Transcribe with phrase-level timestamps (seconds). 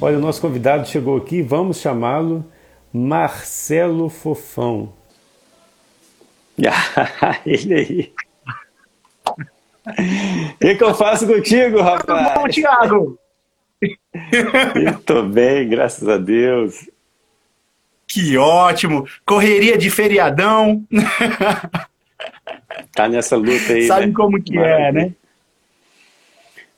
[0.00, 2.44] Olha, o nosso convidado chegou aqui, vamos chamá-lo
[2.92, 4.92] Marcelo Fofão.
[7.44, 8.12] Ele aí.
[9.84, 12.28] O que, que, eu faço contigo, rapaz?
[12.28, 13.18] Tudo bom, Thiago?
[14.98, 16.88] Estou bem, graças a Deus.
[18.06, 19.04] Que ótimo!
[19.26, 20.84] Correria de feriadão.
[22.92, 23.86] Tá nessa luta aí.
[23.86, 24.12] Sabe né?
[24.12, 24.88] como que Maravilha.
[24.88, 25.14] é, né?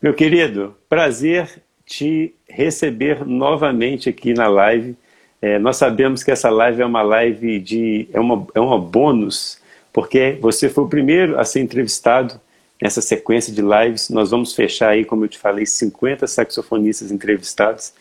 [0.02, 4.94] Meu querido, prazer te receber novamente aqui na live.
[5.42, 8.08] É, nós sabemos que essa live é uma live de.
[8.12, 9.58] é uma, é uma bônus,
[9.92, 12.40] porque você foi o primeiro a ser entrevistado
[12.80, 14.08] nessa sequência de lives.
[14.08, 17.92] Nós vamos fechar aí, como eu te falei, 50 saxofonistas entrevistados.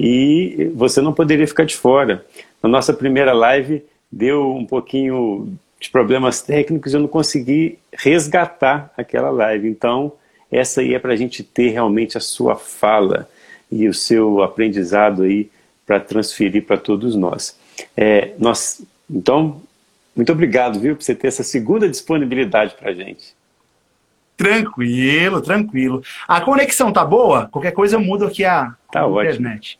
[0.00, 2.24] E você não poderia ficar de fora.
[2.62, 9.28] Na nossa primeira live, deu um pouquinho de problemas técnicos, eu não consegui resgatar aquela
[9.28, 9.68] live.
[9.68, 10.12] Então,
[10.50, 13.28] essa aí é para a gente ter realmente a sua fala
[13.70, 15.50] e o seu aprendizado aí
[15.86, 17.58] para transferir para todos nós.
[17.96, 18.82] É, nós.
[19.08, 19.62] Então,
[20.14, 23.34] muito obrigado, viu, por você ter essa segunda disponibilidade para a gente.
[24.36, 26.02] Tranquilo, tranquilo.
[26.28, 27.48] A conexão tá boa?
[27.48, 29.78] Qualquer coisa eu mudo aqui a, tá a internet.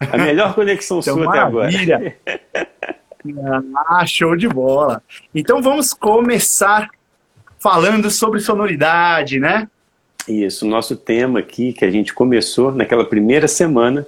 [0.00, 1.96] A melhor conexão então, sua maravilha.
[1.96, 2.40] até
[3.24, 3.64] agora.
[3.88, 5.02] ah, show de bola.
[5.34, 6.90] Então vamos começar
[7.58, 9.68] falando sobre sonoridade, né?
[10.28, 14.06] Isso, nosso tema aqui que a gente começou naquela primeira semana,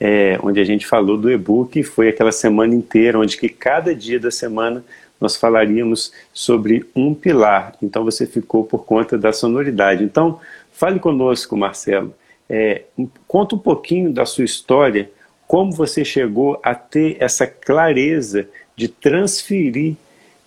[0.00, 4.18] é, onde a gente falou do e-book, foi aquela semana inteira, onde que cada dia
[4.18, 4.82] da semana
[5.20, 7.74] nós falaríamos sobre um pilar.
[7.82, 10.04] Então você ficou por conta da sonoridade.
[10.04, 10.40] Então,
[10.72, 12.14] fale conosco, Marcelo.
[12.48, 12.82] É,
[13.26, 15.10] conta um pouquinho da sua história,
[15.46, 19.96] como você chegou a ter essa clareza de transferir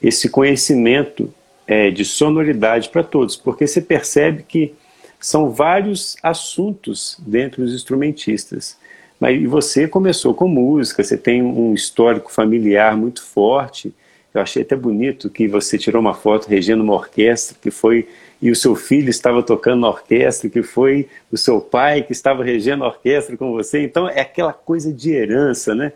[0.02, 1.31] esse conhecimento
[1.67, 4.73] é, de sonoridade para todos, porque você percebe que
[5.22, 8.75] são vários assuntos dentro dos instrumentistas.
[9.19, 13.94] Mas e você começou com música, você tem um histórico familiar muito forte.
[14.34, 18.07] Eu achei até bonito que você tirou uma foto regendo uma orquestra, que foi
[18.41, 22.44] e o seu filho estava tocando na orquestra, que foi o seu pai que estava
[22.44, 23.84] regendo a orquestra com você.
[23.84, 25.94] Então é aquela coisa de herança, né?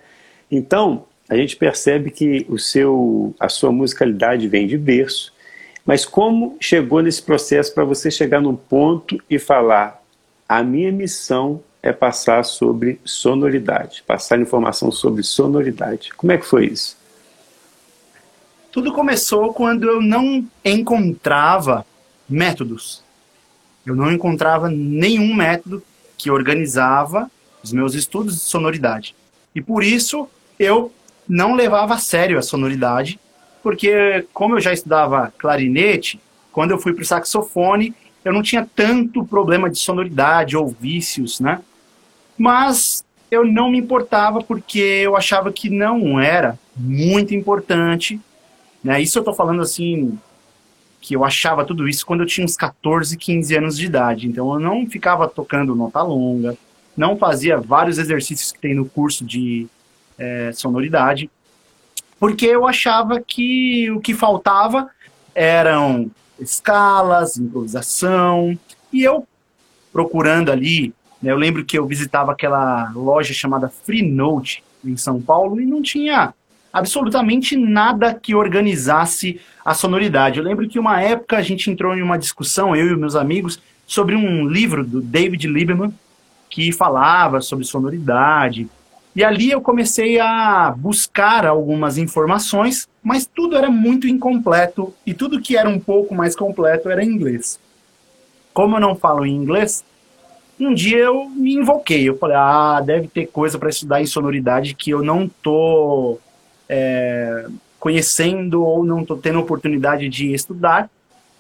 [0.52, 5.34] Então a gente percebe que o seu, a sua musicalidade vem de berço,
[5.86, 10.02] mas como chegou nesse processo para você chegar num ponto e falar:
[10.50, 16.10] a minha missão é passar sobre sonoridade, passar informação sobre sonoridade.
[16.16, 16.98] Como é que foi isso?
[18.72, 21.86] Tudo começou quando eu não encontrava
[22.28, 23.04] métodos.
[23.86, 25.84] Eu não encontrava nenhum método
[26.18, 27.30] que organizava
[27.64, 29.16] os meus estudos de sonoridade.
[29.54, 30.92] E por isso eu
[31.28, 33.20] não levava a sério a sonoridade,
[33.66, 36.20] porque como eu já estudava clarinete,
[36.52, 41.40] quando eu fui para o saxofone, eu não tinha tanto problema de sonoridade ou vícios,
[41.40, 41.64] né?
[42.38, 48.22] Mas eu não me importava porque eu achava que não era muito importante.
[48.84, 49.02] Né?
[49.02, 50.16] Isso eu estou falando assim,
[51.02, 54.28] que eu achava tudo isso quando eu tinha uns 14, 15 anos de idade.
[54.28, 56.56] Então eu não ficava tocando nota longa,
[56.96, 59.66] não fazia vários exercícios que tem no curso de
[60.20, 61.32] é, sonoridade,
[62.26, 64.90] porque eu achava que o que faltava
[65.34, 66.10] eram
[66.40, 68.58] escalas, improvisação,
[68.92, 69.28] e eu
[69.94, 70.94] procurando ali
[71.26, 71.32] né?
[71.32, 75.82] Eu lembro que eu visitava aquela loja chamada Free Note em São Paulo e não
[75.82, 76.34] tinha
[76.72, 80.38] absolutamente nada que organizasse a sonoridade.
[80.38, 83.60] Eu lembro que uma época a gente entrou em uma discussão, eu e meus amigos,
[83.88, 85.92] sobre um livro do David Lieberman
[86.48, 88.68] que falava sobre sonoridade.
[89.16, 95.42] E ali eu comecei a buscar algumas informações, mas tudo era muito incompleto e tudo
[95.42, 97.58] que era um pouco mais completo era em inglês.
[98.54, 99.86] Como eu não falo em inglês,
[100.60, 102.08] um dia eu me invoquei.
[102.08, 106.20] Eu falei, ah, deve ter coisa para estudar em sonoridade que eu não tô
[106.68, 107.48] é,
[107.80, 110.90] conhecendo ou não tô tendo oportunidade de estudar.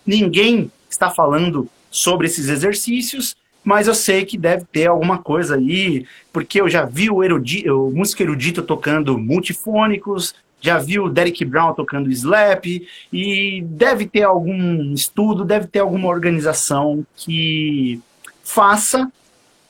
[0.06, 3.36] Ninguém está falando sobre esses exercícios,
[3.66, 7.92] mas eu sei que deve ter alguma coisa aí, porque eu já vi o, o
[7.92, 12.66] músico erudito tocando multifônicos, já vi o Derek Brown tocando slap,
[13.12, 18.00] e deve ter algum estudo, deve ter alguma organização que
[18.44, 19.12] faça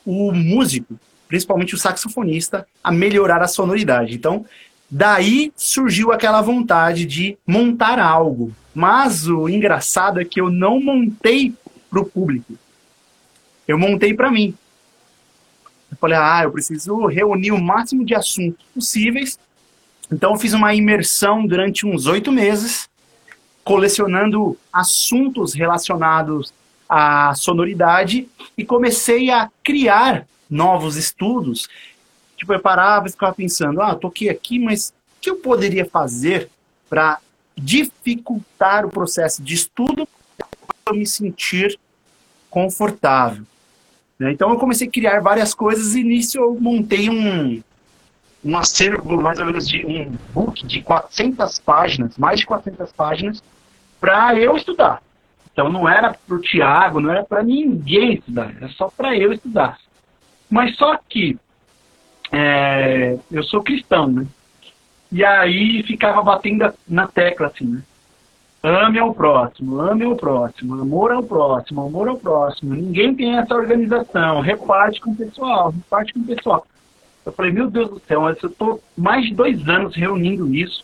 [0.05, 0.99] o músico,
[1.29, 4.13] principalmente o saxofonista, a melhorar a sonoridade.
[4.13, 4.45] Então,
[4.91, 8.51] daí surgiu aquela vontade de montar algo.
[8.73, 11.53] Mas o engraçado é que eu não montei
[11.89, 12.57] para o público.
[13.67, 14.55] Eu montei para mim.
[15.91, 19.39] Eu falei, ah, eu preciso reunir o máximo de assuntos possíveis.
[20.11, 22.89] Então, eu fiz uma imersão durante uns oito meses,
[23.63, 26.53] colecionando assuntos relacionados
[26.87, 31.67] a sonoridade e comecei a criar novos estudos,
[32.37, 36.49] tipo, eu parava e ficava pensando, ah, toquei aqui, mas o que eu poderia fazer
[36.87, 37.19] para
[37.57, 40.07] dificultar o processo de estudo
[40.37, 40.47] para
[40.93, 41.79] eu me sentir
[42.49, 43.43] confortável?
[44.19, 44.31] Né?
[44.31, 47.61] Então eu comecei a criar várias coisas e nisso eu montei um,
[48.43, 53.43] um acervo mais ou menos de um book de 400 páginas, mais de 400 páginas,
[53.99, 55.01] para eu estudar.
[55.51, 59.33] Então não era para o Tiago, não era para ninguém estudar, era só para eu
[59.33, 59.77] estudar.
[60.49, 61.37] Mas só que
[62.31, 64.27] é, eu sou cristão, né?
[65.11, 67.81] E aí ficava batendo na tecla assim, né?
[68.67, 72.73] Ame ao próximo, ame ao próximo, amor ao próximo, amor ao próximo.
[72.73, 76.65] Ninguém tem essa organização, reparte com o pessoal, reparte com o pessoal.
[77.23, 80.83] Eu falei, meu Deus do céu, eu estou mais de dois anos reunindo isso.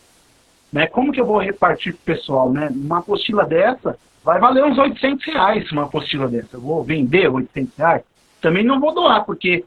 [0.72, 0.86] Né?
[0.86, 2.54] Como que eu vou repartir com o pessoal?
[2.54, 2.70] Né?
[2.72, 6.58] Uma apostila dessa vai valer uns 800 reais, uma apostila dessa.
[6.58, 8.04] Eu vou vender 800 reais?
[8.40, 9.66] Também não vou doar, porque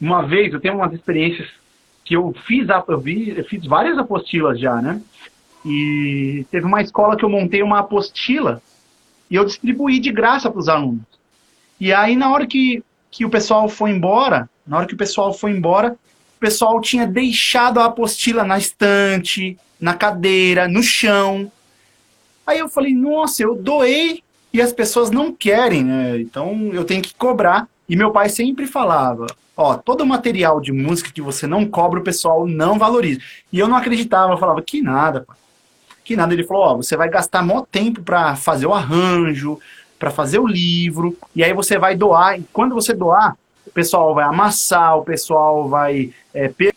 [0.00, 1.48] uma vez eu tenho umas experiências
[2.04, 5.02] que eu fiz, eu, fiz várias apostilas já, né?
[5.64, 8.60] E teve uma escola que eu montei uma apostila
[9.30, 11.04] e eu distribuí de graça para os alunos.
[11.80, 15.32] E aí, na hora que, que o pessoal foi embora, na hora que o pessoal
[15.32, 15.96] foi embora,
[16.36, 21.50] o pessoal tinha deixado a apostila na estante, na cadeira, no chão.
[22.46, 24.22] Aí eu falei, nossa, eu doei
[24.52, 26.20] e as pessoas não querem, né?
[26.20, 27.68] Então eu tenho que cobrar.
[27.88, 29.26] E meu pai sempre falava,
[29.56, 33.20] ó, todo material de música que você não cobra, o pessoal não valoriza.
[33.52, 35.36] E eu não acreditava, eu falava, que nada, pai.
[36.04, 36.34] Que nada.
[36.34, 39.58] Ele falou, ó, você vai gastar maior tempo para fazer o arranjo,
[39.98, 42.38] para fazer o livro, e aí você vai doar.
[42.38, 46.74] E quando você doar, o pessoal vai amassar, o pessoal vai é, perder.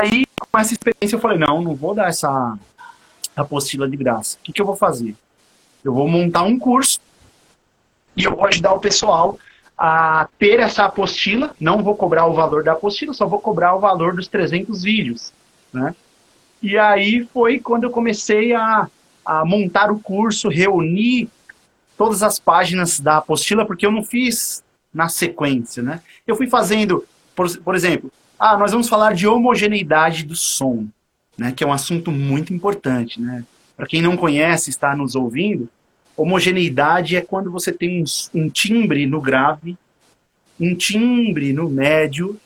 [0.00, 2.58] Aí, com essa experiência, eu falei, não, não vou dar essa
[3.36, 4.36] apostila de graça.
[4.38, 5.14] O que, que eu vou fazer?
[5.84, 6.98] Eu vou montar um curso
[8.16, 9.38] e eu vou ajudar o pessoal
[9.76, 11.54] a ter essa apostila.
[11.60, 15.32] Não vou cobrar o valor da apostila, só vou cobrar o valor dos 300 vídeos.
[15.72, 15.94] Né?
[16.62, 18.88] E aí foi quando eu comecei a,
[19.24, 21.28] a montar o curso, reunir
[21.96, 24.62] todas as páginas da apostila, porque eu não fiz
[24.92, 26.00] na sequência, né?
[26.26, 30.86] Eu fui fazendo, por, por exemplo, ah, nós vamos falar de homogeneidade do som,
[31.36, 31.52] né?
[31.52, 33.44] Que é um assunto muito importante, né?
[33.76, 35.68] Para quem não conhece, está nos ouvindo,
[36.16, 39.76] homogeneidade é quando você tem um, um timbre no grave,
[40.58, 42.38] um timbre no médio,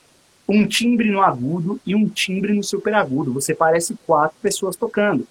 [0.48, 3.32] um timbre no agudo e um timbre no superagudo.
[3.32, 5.26] Você parece quatro pessoas tocando.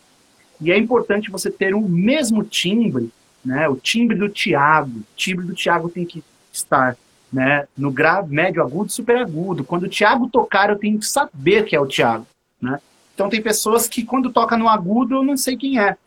[0.60, 3.12] E é importante você ter o mesmo timbre
[3.44, 3.68] né?
[3.68, 6.95] O timbre do Tiago, o timbre do Tiago tem que estar
[7.31, 9.63] né, no grave, médio, agudo e super agudo.
[9.63, 12.25] Quando o Tiago tocar, eu tenho que saber que é o Tiago.
[12.62, 12.80] Né?
[13.13, 15.98] Então tem pessoas que quando toca no agudo, eu não sei quem é.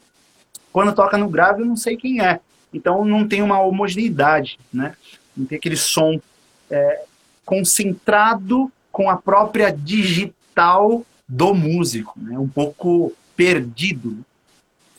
[0.73, 2.41] Quando toca no grave, eu não sei quem é.
[2.73, 4.95] Então não tem uma homogeneidade, né?
[5.37, 6.21] Não tem aquele som
[6.71, 7.05] é,
[7.45, 12.39] concentrado com a própria digital do músico, né?
[12.39, 14.25] Um pouco perdido.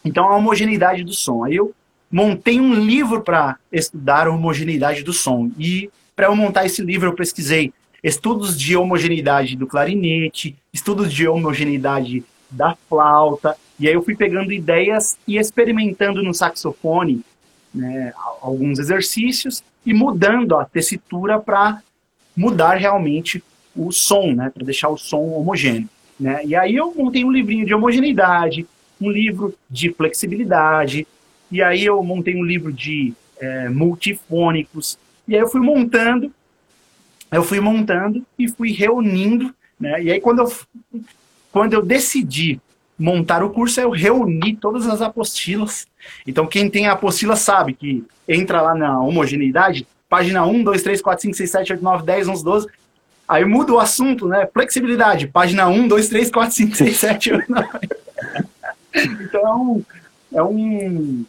[0.05, 1.43] Então a homogeneidade do som.
[1.43, 1.73] Aí eu
[2.11, 5.49] montei um livro para estudar a homogeneidade do som.
[5.57, 7.73] E para eu montar esse livro, eu pesquisei
[8.03, 14.53] estudos de homogeneidade do clarinete, estudos de homogeneidade da flauta, e aí eu fui pegando
[14.53, 17.25] ideias e experimentando no saxofone
[17.73, 18.13] né,
[18.43, 21.81] alguns exercícios e mudando a tessitura para
[22.35, 23.43] mudar realmente
[23.77, 25.87] o som, né, para deixar o som homogêneo.
[26.19, 26.41] Né?
[26.45, 28.65] E aí eu montei um livrinho de homogeneidade,
[28.99, 31.07] um livro de flexibilidade,
[31.51, 34.97] e aí eu montei um livro de é, multifônicos.
[35.27, 36.31] E aí eu fui montando,
[37.31, 39.53] eu fui montando e fui reunindo.
[39.79, 40.03] Né?
[40.03, 40.51] E aí quando eu,
[41.51, 42.59] quando eu decidi
[42.97, 45.85] montar o curso, eu reuni todas as apostilas.
[46.25, 51.01] Então quem tem a apostila sabe que entra lá na homogeneidade, página 1, 2, 3,
[51.01, 52.67] 4, 5, 6, 7, 8, 9, 10, 11, 12.
[53.27, 54.47] Aí muda o assunto, né?
[54.53, 57.67] Flexibilidade, página 1, 2, 3, 4, 5, 6, 7, 8, 9.
[59.21, 59.85] Então,
[60.31, 61.25] é um,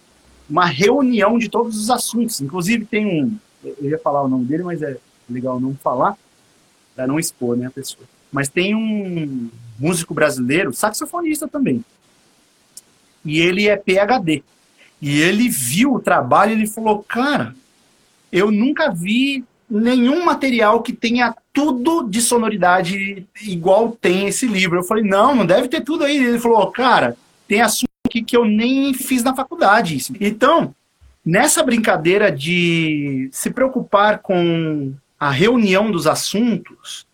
[0.49, 2.41] uma reunião de todos os assuntos.
[2.41, 4.97] Inclusive tem um, eu ia falar o nome dele, mas é
[5.29, 6.17] legal não falar,
[6.95, 8.05] para não expor né, a pessoa.
[8.31, 11.85] Mas tem um músico brasileiro, saxofonista também,
[13.25, 14.43] e ele é PhD.
[15.01, 17.55] E ele viu o trabalho e ele falou, cara,
[18.33, 24.79] eu nunca vi nenhum material que tenha tudo de sonoridade igual tem esse livro.
[24.79, 26.17] Eu falei, não, não deve ter tudo aí.
[26.17, 29.99] Ele falou, cara, tem assunto que, que eu nem fiz na faculdade.
[30.21, 30.75] Então,
[31.25, 37.07] nessa brincadeira de se preocupar com a reunião dos assuntos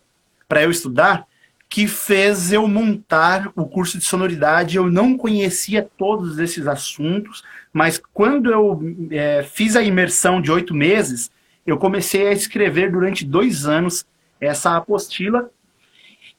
[0.47, 1.25] para eu estudar,
[1.67, 4.77] que fez eu montar o curso de sonoridade.
[4.77, 7.43] Eu não conhecia todos esses assuntos,
[7.73, 8.79] mas quando eu
[9.11, 11.29] é, fiz a imersão de oito meses,
[11.65, 14.05] eu comecei a escrever durante dois anos
[14.39, 15.49] essa apostila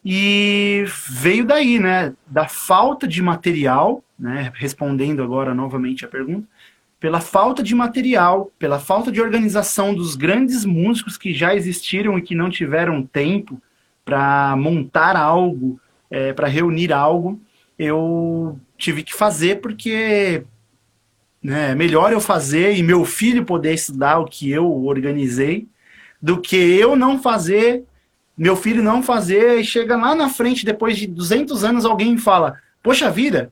[0.05, 6.47] e veio daí, né, da falta de material, né, respondendo agora novamente a pergunta,
[7.01, 12.23] pela falta de material, pela falta de organização dos grandes músicos que já existiram e
[12.23, 13.61] que não tiveram tempo
[14.05, 17.41] para montar algo, é, para reunir algo,
[17.79, 20.45] eu tive que fazer porque
[21.47, 25.69] né, é melhor eu fazer e meu filho poder estudar o que eu organizei
[26.21, 27.85] do que eu não fazer
[28.37, 32.61] meu filho não fazer, e chega lá na frente, depois de 200 anos, alguém fala,
[32.83, 33.51] poxa vida,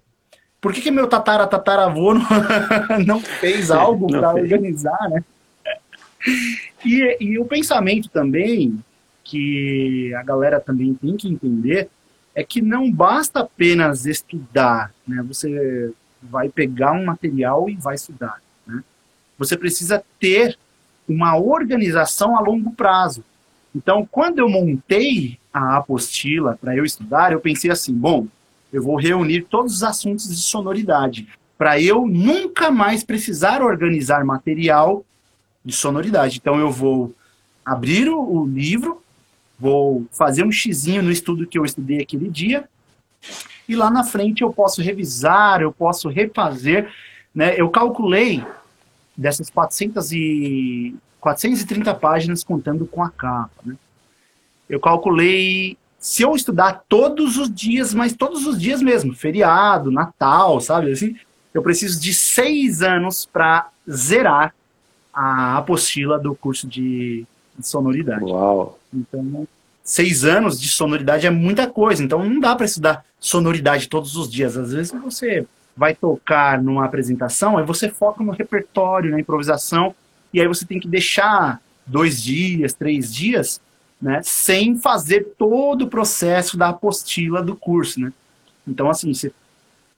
[0.60, 2.26] por que, que meu tatara tataravô não,
[3.06, 5.24] não fez algo para organizar, né?
[6.84, 8.78] E, e o pensamento também,
[9.22, 11.88] que a galera também tem que entender,
[12.34, 15.22] é que não basta apenas estudar, né?
[15.28, 15.92] Você
[16.31, 18.83] vai pegar um material e vai estudar, né?
[19.38, 20.59] Você precisa ter
[21.09, 23.25] uma organização a longo prazo.
[23.75, 28.26] Então, quando eu montei a apostila para eu estudar, eu pensei assim: bom,
[28.73, 35.04] eu vou reunir todos os assuntos de sonoridade para eu nunca mais precisar organizar material
[35.64, 36.38] de sonoridade.
[36.38, 37.14] Então, eu vou
[37.64, 39.02] abrir o, livro,
[39.59, 42.69] vou fazer um xizinho no estudo que eu estudei aquele dia,
[43.68, 46.92] e lá na frente eu posso revisar, eu posso refazer.
[47.35, 47.59] Né?
[47.59, 48.44] Eu calculei
[49.16, 53.62] dessas 400 e 430 páginas contando com a capa.
[53.64, 53.76] Né?
[54.68, 60.61] Eu calculei, se eu estudar todos os dias, mas todos os dias mesmo, feriado, Natal,
[60.61, 60.92] sabe?
[60.92, 61.16] Assim,
[61.52, 64.54] eu preciso de seis anos para zerar
[65.12, 67.25] a apostila do curso de,
[67.56, 68.25] de sonoridade.
[68.25, 68.78] Uau!
[68.92, 69.47] Então,
[69.85, 72.03] seis anos de sonoridade é muita coisa.
[72.03, 74.57] Então, não dá para estudar sonoridade todos os dias.
[74.57, 79.95] Às vezes você vai tocar numa apresentação, aí você foca no repertório, na improvisação,
[80.33, 83.61] e aí você tem que deixar dois dias, três dias,
[84.00, 88.12] né, sem fazer todo o processo da apostila do curso, né?
[88.67, 89.33] Então, assim, se...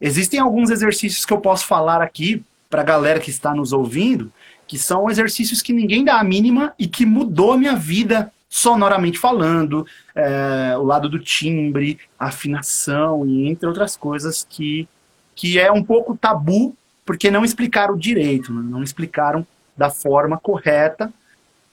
[0.00, 4.32] existem alguns exercícios que eu posso falar aqui para a galera que está nos ouvindo,
[4.66, 9.18] que são exercícios que ninguém dá a mínima e que mudou a minha vida sonoramente
[9.18, 14.88] falando, é, o lado do timbre, afinação e entre outras coisas que,
[15.34, 18.62] que é um pouco tabu porque não explicaram direito, né?
[18.64, 21.12] não explicaram da forma correta.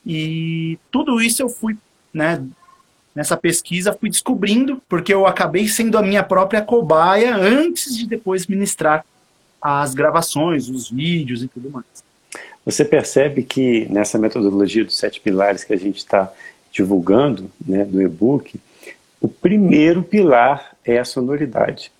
[0.06, 1.76] E tudo isso eu fui,
[2.14, 2.46] né,
[3.16, 8.46] nessa pesquisa, fui descobrindo, porque eu acabei sendo a minha própria cobaia antes de depois
[8.46, 9.06] ministrar
[9.62, 11.86] as gravações, os vídeos e tudo mais.
[12.66, 16.32] Você percebe que nessa metodologia dos sete pilares que a gente está
[16.74, 18.60] divulgando, né, do e-book,
[19.22, 21.92] o primeiro pilar é a sonoridade.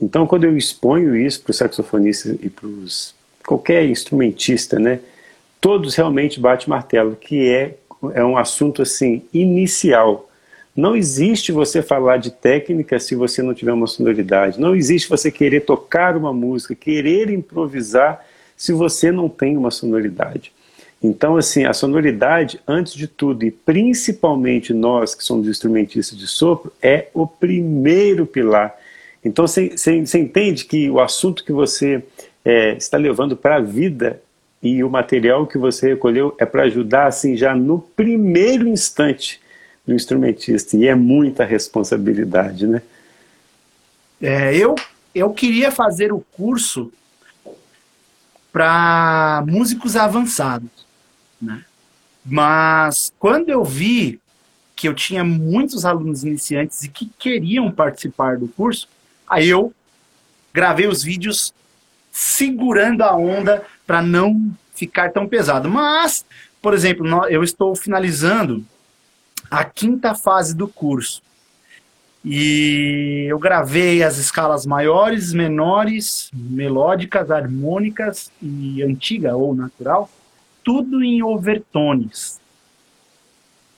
[0.00, 2.68] Então, quando eu exponho isso para os saxofonistas e para
[3.46, 4.98] qualquer instrumentista, né,
[5.60, 7.76] todos realmente bate martelo, que é,
[8.14, 10.28] é um assunto assim inicial.
[10.74, 14.58] Não existe você falar de técnica se você não tiver uma sonoridade.
[14.58, 18.24] Não existe você querer tocar uma música, querer improvisar
[18.56, 20.50] se você não tem uma sonoridade.
[21.02, 26.72] Então, assim, a sonoridade, antes de tudo, e principalmente nós que somos instrumentistas de sopro,
[26.80, 28.76] é o primeiro pilar.
[29.24, 29.74] Então, você
[30.18, 32.02] entende que o assunto que você
[32.44, 34.20] é, está levando para a vida
[34.62, 39.40] e o material que você recolheu é para ajudar assim já no primeiro instante
[39.84, 42.80] do instrumentista e é muita responsabilidade, né?
[44.20, 44.76] É, eu
[45.14, 46.90] eu queria fazer o curso
[48.52, 50.81] para músicos avançados,
[51.42, 51.64] né?
[52.24, 54.20] Mas quando eu vi
[54.76, 58.88] que eu tinha muitos alunos iniciantes e que queriam participar do curso,
[59.28, 59.74] aí eu
[60.54, 61.52] gravei os vídeos
[62.10, 65.68] segurando a onda para não ficar tão pesado.
[65.68, 66.24] Mas,
[66.60, 68.64] por exemplo, eu estou finalizando
[69.50, 71.22] a quinta fase do curso.
[72.24, 80.08] E eu gravei as escalas maiores, menores, melódicas, harmônicas e antiga ou natural,
[80.62, 82.40] tudo em overtones.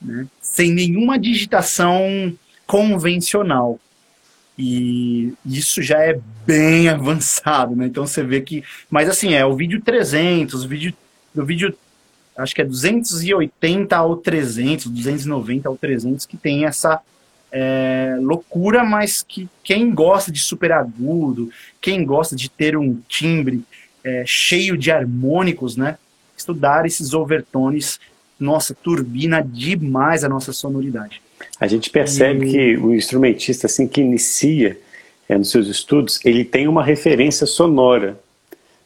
[0.00, 0.26] Né?
[0.40, 2.36] Sem nenhuma digitação
[2.66, 3.78] convencional.
[4.56, 7.86] E isso já é bem avançado, né?
[7.86, 8.62] Então você vê que.
[8.90, 10.94] Mas assim, é o vídeo 300, o vídeo.
[11.34, 11.76] O vídeo.
[12.36, 17.00] Acho que é 280 ao 300, 290 ao 300, que tem essa
[17.52, 21.50] é, loucura, mas que quem gosta de super agudo,
[21.80, 23.62] quem gosta de ter um timbre
[24.02, 25.96] é, cheio de harmônicos, né?
[26.44, 27.98] Estudar esses overtones,
[28.38, 31.22] nossa, turbina demais a nossa sonoridade.
[31.58, 32.50] A gente percebe e...
[32.50, 34.78] que o instrumentista assim que inicia
[35.26, 38.18] é, nos seus estudos, ele tem uma referência sonora.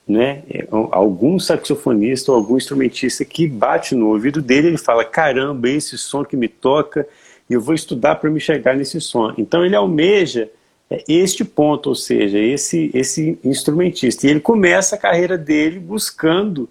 [0.06, 5.68] né, é, algum saxofonista ou algum instrumentista que bate no ouvido dele, ele fala: caramba,
[5.68, 7.06] esse som que me toca,
[7.48, 9.34] e eu vou estudar para me chegar nesse som.
[9.36, 10.48] Então ele almeja
[10.88, 14.26] é, este ponto, ou seja, esse, esse instrumentista.
[14.26, 16.68] E ele começa a carreira dele buscando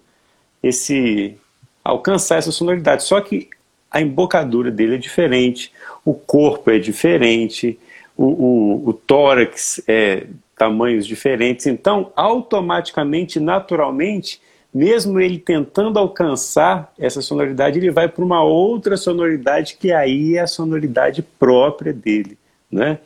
[0.62, 1.36] esse
[1.84, 3.04] alcançar essa sonoridade.
[3.04, 3.48] Só que
[3.90, 5.72] a embocadura dele é diferente,
[6.04, 7.78] o corpo é diferente,
[8.16, 11.66] o, o, o tórax é tamanhos diferentes.
[11.66, 14.40] Então, automaticamente, naturalmente,
[14.74, 20.40] mesmo ele tentando alcançar essa sonoridade, ele vai para uma outra sonoridade que aí é
[20.40, 22.36] a sonoridade própria dele.
[22.70, 22.98] Né?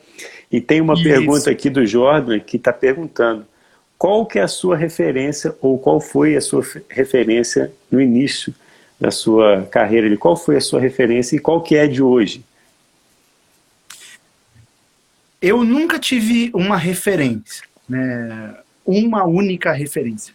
[0.51, 1.03] E tem uma Isso.
[1.03, 3.45] pergunta aqui do Jordan que está perguntando
[3.97, 8.53] qual que é a sua referência ou qual foi a sua referência no início
[8.99, 10.15] da sua carreira?
[10.17, 12.43] Qual foi a sua referência e qual que é de hoje?
[15.43, 18.55] eu nunca tive uma referência, né?
[18.85, 20.33] uma única referência.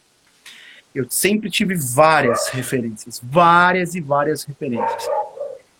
[0.94, 5.08] Eu sempre tive várias referências, várias e várias referências.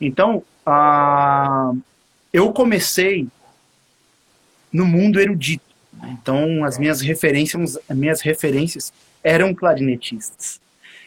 [0.00, 1.78] Então, uh,
[2.32, 3.28] eu comecei
[4.72, 5.67] no mundo erudito.
[6.04, 10.60] Então, as minhas referências, as minhas referências eram clarinetistas.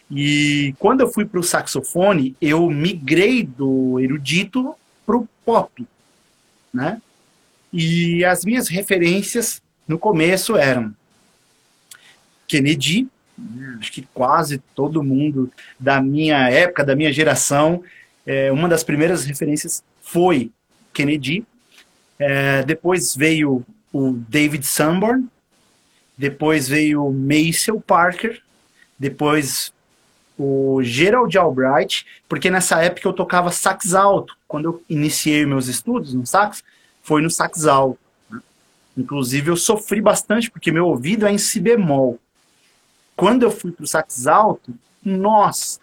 [0.09, 5.87] E quando eu fui para o saxofone, eu migrei do erudito para o pop,
[6.73, 7.01] né?
[7.71, 10.93] E as minhas referências no começo eram
[12.45, 13.07] Kennedy,
[13.79, 17.81] acho que quase todo mundo da minha época, da minha geração,
[18.25, 20.51] é, uma das primeiras referências foi
[20.93, 21.45] Kennedy.
[22.19, 25.27] É, depois veio o David Sanborn,
[26.17, 28.41] depois veio o Maceo Parker,
[28.97, 29.73] depois
[30.37, 34.35] o Gerald Albright, porque nessa época eu tocava sax alto.
[34.47, 36.63] Quando eu iniciei meus estudos no sax,
[37.03, 37.99] foi no sax alto.
[38.29, 38.39] Né?
[38.97, 42.19] Inclusive, eu sofri bastante, porque meu ouvido é em si bemol.
[43.15, 45.79] Quando eu fui para o sax alto, nossa,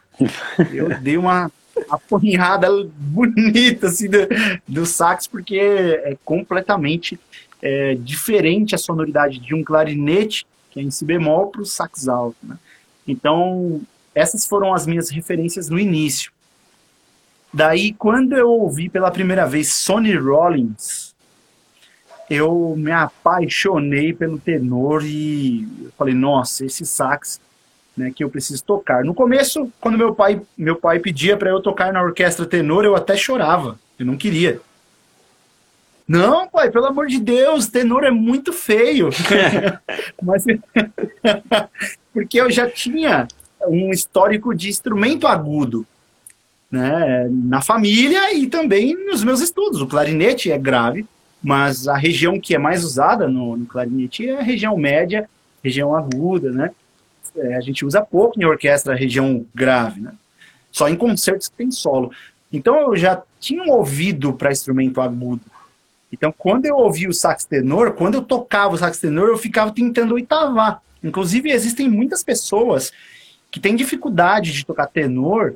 [0.73, 1.51] eu dei uma
[1.89, 4.19] apanhada bonita assim, do,
[4.67, 7.19] do sax, porque é completamente
[7.63, 12.09] é, diferente a sonoridade de um clarinete, que é em si bemol, para o sax
[12.09, 12.37] alto.
[12.43, 12.57] Né?
[13.07, 13.81] Então,
[14.15, 16.33] essas foram as minhas referências no início.
[17.53, 21.15] Daí, quando eu ouvi pela primeira vez Sonny Rollins,
[22.29, 25.67] eu me apaixonei pelo tenor e
[25.97, 27.41] falei, nossa, esse sax
[27.97, 29.03] né, que eu preciso tocar.
[29.03, 32.95] No começo, quando meu pai, meu pai pedia para eu tocar na orquestra tenor, eu
[32.95, 34.61] até chorava, eu não queria.
[36.09, 39.11] Não, pai, pelo amor de Deus, tenor é muito feio.
[40.23, 40.45] Mas,
[42.15, 43.29] porque eu já tinha
[43.67, 45.87] um histórico de instrumento agudo
[46.71, 49.83] né, na família e também nos meus estudos.
[49.83, 51.07] O clarinete é grave,
[51.43, 55.29] mas a região que é mais usada no, no clarinete é a região média,
[55.63, 56.71] região aguda, né?
[57.37, 60.13] É, a gente usa pouco em orquestra a região grave, né?
[60.73, 62.11] Só em concertos que tem solo.
[62.53, 65.43] Então eu já tinha um ouvido para instrumento agudo.
[66.13, 69.71] Então quando eu ouvi o sax tenor, quando eu tocava o sax tenor, eu ficava
[69.71, 70.83] tentando oitavar.
[71.03, 72.93] Inclusive existem muitas pessoas
[73.51, 75.55] que têm dificuldade de tocar tenor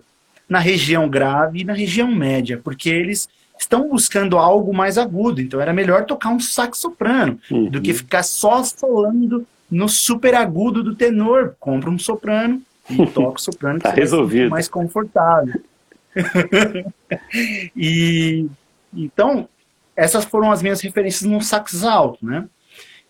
[0.48, 5.40] na região grave e na região média, porque eles estão buscando algo mais agudo.
[5.40, 7.70] Então era melhor tocar um sax soprano uhum.
[7.70, 11.54] do que ficar só solando no super agudo do tenor.
[11.58, 12.60] Compra um soprano
[12.90, 14.50] e toca o soprano que tá resolvido.
[14.50, 15.60] mais confortável.
[17.74, 18.46] e
[18.94, 19.48] então
[19.96, 22.48] essas foram as minhas referências no sax alto, né?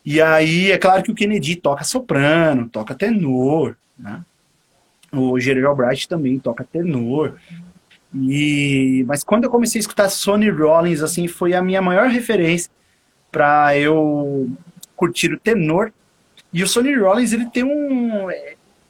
[0.04, 4.22] E aí é claro que o Kennedy toca soprano, toca tenor, né?
[5.12, 7.38] O Gerald Albright também toca tenor.
[8.14, 12.70] E, mas quando eu comecei a escutar Sonny Rollins, assim, foi a minha maior referência
[13.30, 14.50] para eu
[14.96, 15.92] curtir o tenor.
[16.52, 18.28] E o Sonny Rollins, ele tem um.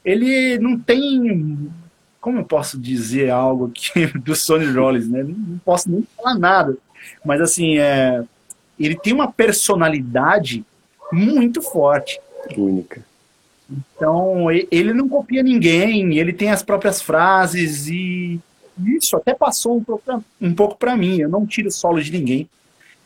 [0.05, 1.71] Ele não tem.
[2.21, 5.23] Como eu posso dizer algo aqui do Sonny Rollins, né?
[5.23, 6.77] Não posso nem falar nada.
[7.25, 8.23] Mas, assim, é,
[8.79, 10.65] ele tem uma personalidade
[11.13, 12.21] muito forte.
[12.57, 13.05] Única.
[13.71, 18.41] Então, ele não copia ninguém, ele tem as próprias frases e
[18.97, 21.21] isso até passou um pouco, um pouco para mim.
[21.21, 22.49] Eu não tiro solo de ninguém.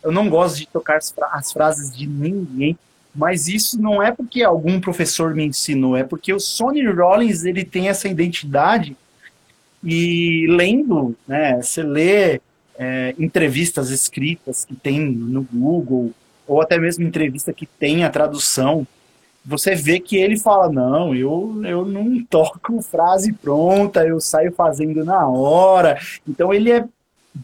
[0.02, 2.76] Eu não gosto de tocar as, fra as frases de ninguém.
[3.14, 7.64] Mas isso não é porque algum professor me ensinou, é porque o Sonny Rollins ele
[7.64, 8.94] tem essa identidade
[9.82, 12.40] e lendo, né, você lê
[12.78, 16.12] é, entrevistas escritas que tem no Google
[16.46, 18.86] ou até mesmo entrevista que tem a tradução
[19.46, 25.04] você vê que ele fala, não, eu, eu não toco frase pronta, eu saio fazendo
[25.04, 25.96] na hora.
[26.28, 26.84] Então ele é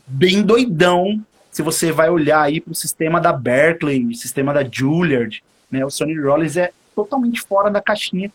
[0.09, 1.25] bem doidão.
[1.53, 5.91] Se você vai olhar aí para o sistema da Berkeley, sistema da Juilliard, né, o
[5.91, 8.33] Sonny Rollins é totalmente fora da caixinha.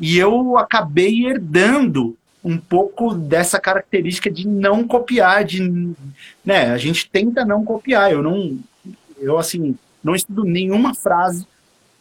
[0.00, 2.16] E eu acabei herdando
[2.46, 5.68] um pouco dessa característica de não copiar, de,
[6.44, 8.12] né, a gente tenta não copiar.
[8.12, 8.56] Eu não,
[9.18, 11.44] eu assim, não estudo nenhuma frase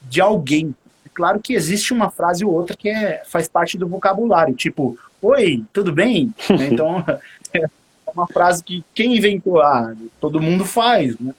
[0.04, 0.76] de alguém.
[1.04, 4.96] É claro que existe uma frase ou outra que é, faz parte do vocabulário, tipo,
[5.20, 6.32] oi, tudo bem?
[6.72, 7.04] então,
[7.52, 7.66] é
[8.14, 9.60] uma frase que quem inventou?
[9.60, 11.34] Ah, todo mundo faz, né?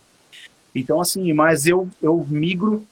[0.74, 2.84] Então, assim, mas eu, eu migro,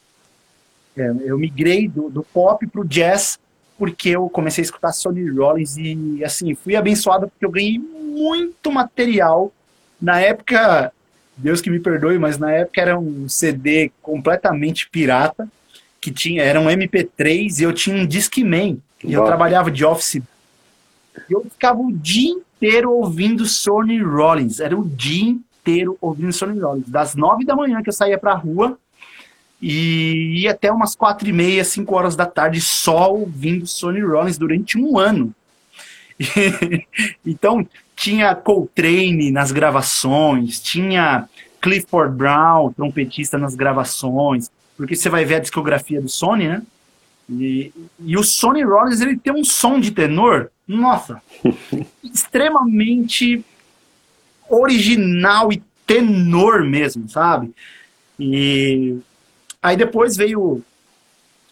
[0.96, 3.36] é, eu migrei do, do pop pro jazz
[3.78, 8.70] porque eu comecei a escutar Sonny Rollins e, assim, fui abençoado porque eu ganhei muito
[8.70, 9.52] material.
[10.00, 10.92] Na época,
[11.36, 15.48] Deus que me perdoe, mas na época era um CD completamente pirata,
[16.00, 18.78] que tinha, era um MP3 e eu tinha um Discman.
[19.02, 20.22] E eu trabalhava de office.
[21.28, 24.60] E eu ficava o dia inteiro ouvindo Sonny Rollins.
[24.60, 26.88] Era o dia inteiro ouvindo Sonny Rollins.
[26.88, 28.78] Das nove da manhã que eu saía pra rua
[29.60, 34.38] e ia até umas quatro e meia, cinco horas da tarde só ouvindo Sonny Rollins
[34.38, 35.34] durante um ano.
[37.24, 41.28] então tinha Coltrane nas gravações, tinha
[41.60, 46.62] Clifford Brown, trompetista nas gravações, porque você vai ver a discografia do Sony, né?
[47.28, 51.22] E, e o Sonny Rollins ele tem um som de tenor, nossa,
[52.04, 53.42] extremamente
[54.48, 57.54] original e tenor mesmo, sabe?
[58.18, 58.98] E
[59.64, 60.62] aí depois veio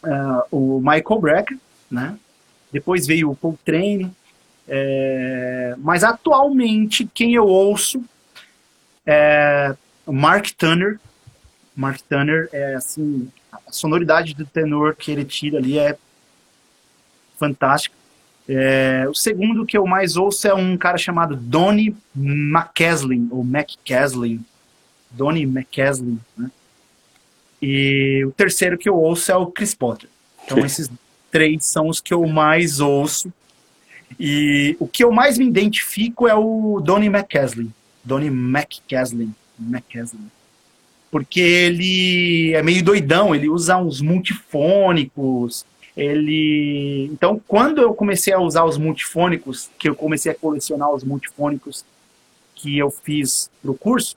[0.04, 1.58] uh, o Michael Brecker,
[1.90, 2.18] né?
[2.70, 4.12] Depois veio o Coltrane,
[4.68, 8.04] é, mas atualmente quem eu ouço
[9.06, 9.74] é
[10.06, 11.00] o Mark Turner.
[11.74, 15.96] Mark Turner é assim, a sonoridade do tenor que ele tira ali é
[17.38, 17.96] fantástica.
[18.46, 24.44] É, o segundo que eu mais ouço é um cara chamado Donnie McCaslin, ou McCaslin.
[25.10, 26.50] Donnie McCaslin, né?
[27.62, 30.08] E o terceiro que eu ouço é o Chris Potter.
[30.44, 30.90] Então esses
[31.30, 33.32] três são os que eu mais ouço.
[34.18, 37.72] E o que eu mais me identifico é o Donnie McCaslin.
[38.04, 39.32] Donnie McCaslin.
[39.58, 40.28] McCaslin.
[41.10, 45.64] Porque ele é meio doidão, ele usa uns multifônicos,
[45.96, 51.04] ele então quando eu comecei a usar os multifônicos que eu comecei a colecionar os
[51.04, 51.84] multifônicos
[52.54, 54.16] que eu fiz pro curso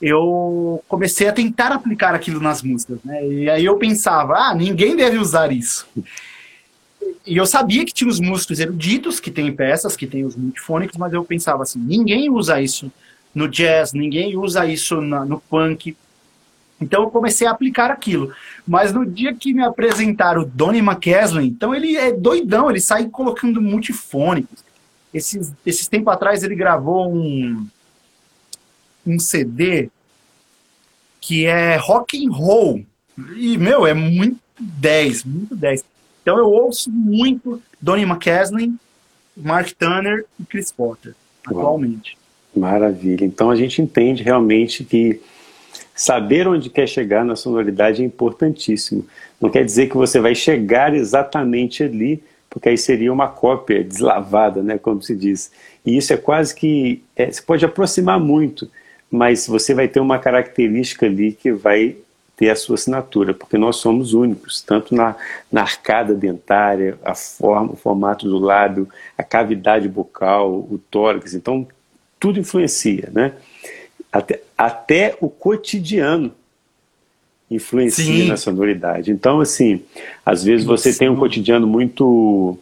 [0.00, 4.96] eu comecei a tentar aplicar aquilo nas músicas né e aí eu pensava ah ninguém
[4.96, 5.86] deve usar isso
[7.26, 10.96] e eu sabia que tinha os músicos eruditos que tem peças que tem os multifônicos
[10.96, 12.90] mas eu pensava assim ninguém usa isso
[13.34, 15.94] no jazz ninguém usa isso na, no punk
[16.80, 18.32] então eu comecei a aplicar aquilo.
[18.66, 23.06] Mas no dia que me apresentaram o Donnie McCaslin, então ele é doidão, ele sai
[23.08, 24.64] colocando multifônicos.
[25.12, 27.66] Esses, esses tempos atrás ele gravou um,
[29.06, 29.88] um CD
[31.20, 32.84] que é rock and roll.
[33.36, 35.84] E, meu, é muito 10, muito 10.
[36.22, 38.78] Então eu ouço muito Donnie McCaslin,
[39.36, 41.14] Mark Turner e Chris Potter,
[41.46, 42.16] atualmente.
[42.54, 43.24] Maravilha.
[43.24, 45.20] Então a gente entende realmente que
[45.94, 49.06] Saber onde quer chegar na sonoridade é importantíssimo.
[49.38, 54.62] Não quer dizer que você vai chegar exatamente ali, porque aí seria uma cópia deslavada,
[54.62, 55.52] né, como se diz.
[55.84, 57.02] E isso é quase que.
[57.14, 58.70] É, você pode aproximar muito,
[59.10, 61.96] mas você vai ter uma característica ali que vai
[62.36, 65.14] ter a sua assinatura, porque nós somos únicos, tanto na,
[65.52, 71.34] na arcada dentária, a forma, o formato do lábio, a cavidade bucal, o tórax.
[71.34, 71.68] Então,
[72.18, 73.34] tudo influencia, né?
[74.10, 76.32] Até, até o cotidiano
[77.50, 78.28] influencia Sim.
[78.28, 79.10] na sonoridade.
[79.10, 79.82] Então, assim,
[80.24, 82.56] às vezes você tem um cotidiano muito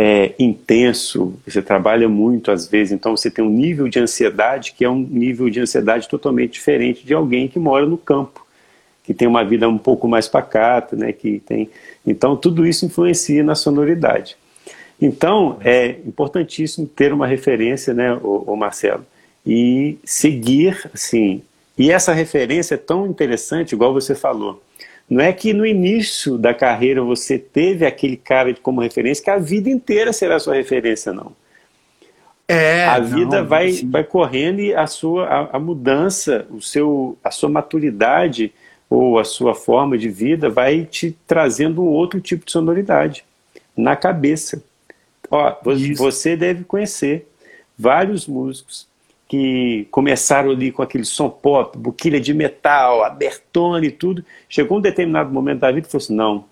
[0.00, 4.84] é, intenso, você trabalha muito às vezes, então você tem um nível de ansiedade que
[4.84, 8.46] é um nível de ansiedade totalmente diferente de alguém que mora no campo,
[9.02, 11.12] que tem uma vida um pouco mais pacata, né?
[11.12, 11.68] Que tem,
[12.06, 14.36] então tudo isso influencia na sonoridade.
[15.02, 19.04] Então é importantíssimo ter uma referência, né, o, Marcelo,
[19.44, 21.42] e seguir, assim.
[21.76, 24.62] E essa referência é tão interessante, igual você falou.
[25.08, 29.38] Não é que no início da carreira você teve aquele cara como referência, que a
[29.38, 31.32] vida inteira será sua referência, não.
[32.46, 37.18] É, a vida não, vai, vai correndo e a sua a, a, mudança, o seu,
[37.22, 38.52] a sua maturidade
[38.88, 43.22] ou a sua forma de vida vai te trazendo um outro tipo de sonoridade
[43.76, 44.62] na cabeça.
[45.30, 45.54] Ó,
[45.94, 47.28] você deve conhecer
[47.78, 48.87] vários músicos
[49.28, 54.24] que começaram ali com aquele som pop, buquilha de metal, abertone e tudo.
[54.48, 56.44] Chegou um determinado momento da vida e falou assim: não,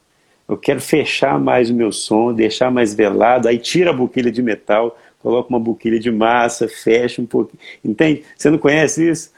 [0.48, 3.48] eu quero fechar mais o meu som, deixar mais velado.
[3.48, 7.58] Aí tira a buquilha de metal, coloca uma buquilha de massa, fecha um pouquinho.
[7.82, 8.24] Entende?
[8.36, 9.34] Você não conhece isso?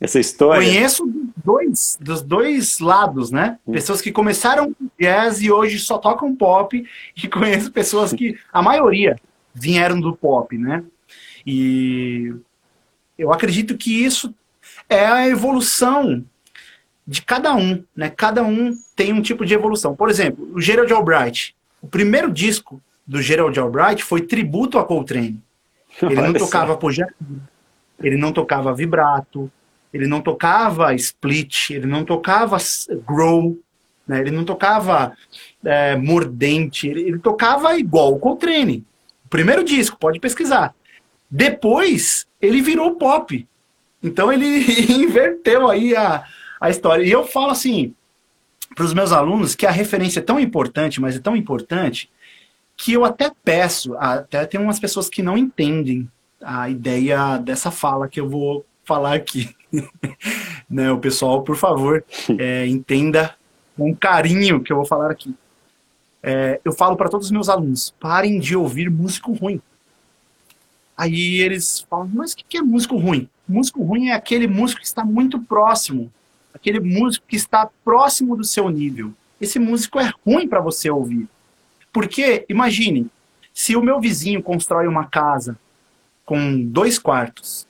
[0.00, 0.66] essa história.
[0.66, 3.58] Conheço dos dois, dos dois lados, né?
[3.66, 3.72] Hum.
[3.72, 6.82] Pessoas que começaram com jazz e hoje só tocam pop,
[7.22, 9.16] e conheço pessoas que, a maioria,
[9.52, 10.82] vieram do pop, né?
[11.46, 12.32] E
[13.20, 14.34] eu acredito que isso
[14.88, 16.24] é a evolução
[17.06, 18.08] de cada um, né?
[18.08, 19.94] Cada um tem um tipo de evolução.
[19.94, 21.54] Por exemplo, o Gerald Albright.
[21.82, 25.40] O primeiro disco do Gerald Albright foi tributo a Coltrane.
[26.02, 27.14] Ele não tocava projeto,
[28.00, 29.50] ele não tocava vibrato,
[29.92, 32.56] ele não tocava split, ele não tocava
[33.04, 33.58] grow,
[34.06, 34.20] né?
[34.20, 35.12] ele não tocava
[35.64, 38.84] é, mordente, ele, ele, tocava igual o Coltrane.
[39.26, 40.74] O primeiro disco, pode pesquisar.
[41.30, 43.46] Depois, ele virou pop.
[44.02, 44.46] Então, ele
[44.92, 46.24] inverteu aí a,
[46.60, 47.04] a história.
[47.04, 47.94] E eu falo assim
[48.74, 52.10] para os meus alunos que a referência é tão importante, mas é tão importante,
[52.76, 58.08] que eu até peço, até tem umas pessoas que não entendem a ideia dessa fala
[58.08, 59.54] que eu vou falar aqui.
[60.68, 62.04] né, o pessoal, por favor,
[62.38, 63.34] é, entenda
[63.76, 65.34] com carinho que eu vou falar aqui.
[66.22, 69.60] É, eu falo para todos os meus alunos: parem de ouvir músico ruim.
[71.00, 73.26] Aí eles falam: mas o que é músico ruim?
[73.48, 76.12] Músico ruim é aquele músico que está muito próximo,
[76.52, 79.10] aquele músico que está próximo do seu nível.
[79.40, 81.26] Esse músico é ruim para você ouvir.
[81.90, 83.06] Porque, imagine,
[83.54, 85.58] se o meu vizinho constrói uma casa
[86.26, 87.66] com dois quartos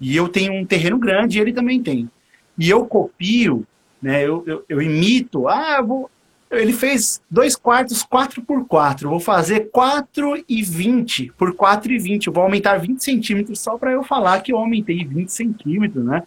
[0.00, 2.08] e eu tenho um terreno grande e ele também tem.
[2.56, 3.66] E eu copio,
[4.00, 6.08] né, eu, eu, eu imito, ah, vou,
[6.50, 11.98] ele fez dois quartos 4 por 4 vou fazer 4 e 20 por 4 e
[11.98, 16.04] 20, eu vou aumentar 20 centímetros só para eu falar que eu aumentei 20 centímetros,
[16.04, 16.22] né?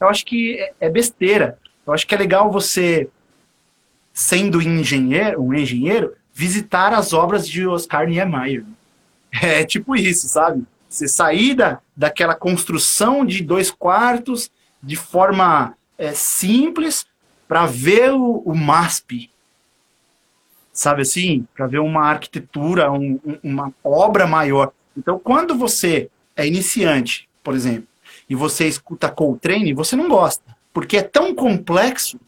[0.00, 1.58] Eu acho que é, é besteira.
[1.86, 3.08] Eu acho que é legal você,
[4.12, 8.64] sendo engenheiro, um engenheiro, visitar as obras de Oscar Niemeyer.
[9.42, 10.64] É tipo isso, sabe?
[10.88, 14.48] Você sair da, daquela construção de dois quartos
[14.80, 17.04] de forma é, simples
[17.48, 19.28] para ver o, o MASP,
[20.74, 21.46] sabe assim?
[21.54, 24.72] Para ver uma arquitetura, um, uma obra maior.
[24.96, 27.86] Então, quando você é iniciante, por exemplo,
[28.28, 32.20] e você escuta Coltrane, você não gosta, porque é tão complexo,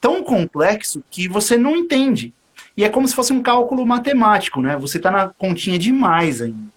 [0.00, 2.32] tão complexo que você não entende.
[2.76, 4.76] E é como se fosse um cálculo matemático, né?
[4.78, 6.72] Você está na continha demais ainda.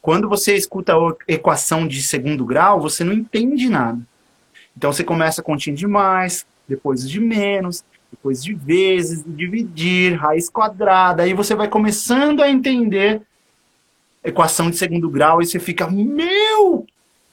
[0.00, 4.00] Quando você escuta a equação de segundo grau, você não entende nada.
[4.76, 7.84] Então você começa a continha de mais, depois de menos,
[8.16, 13.22] depois de vezes, dividir, raiz quadrada, aí você vai começando a entender
[14.24, 16.86] equação de segundo grau e você fica, meu,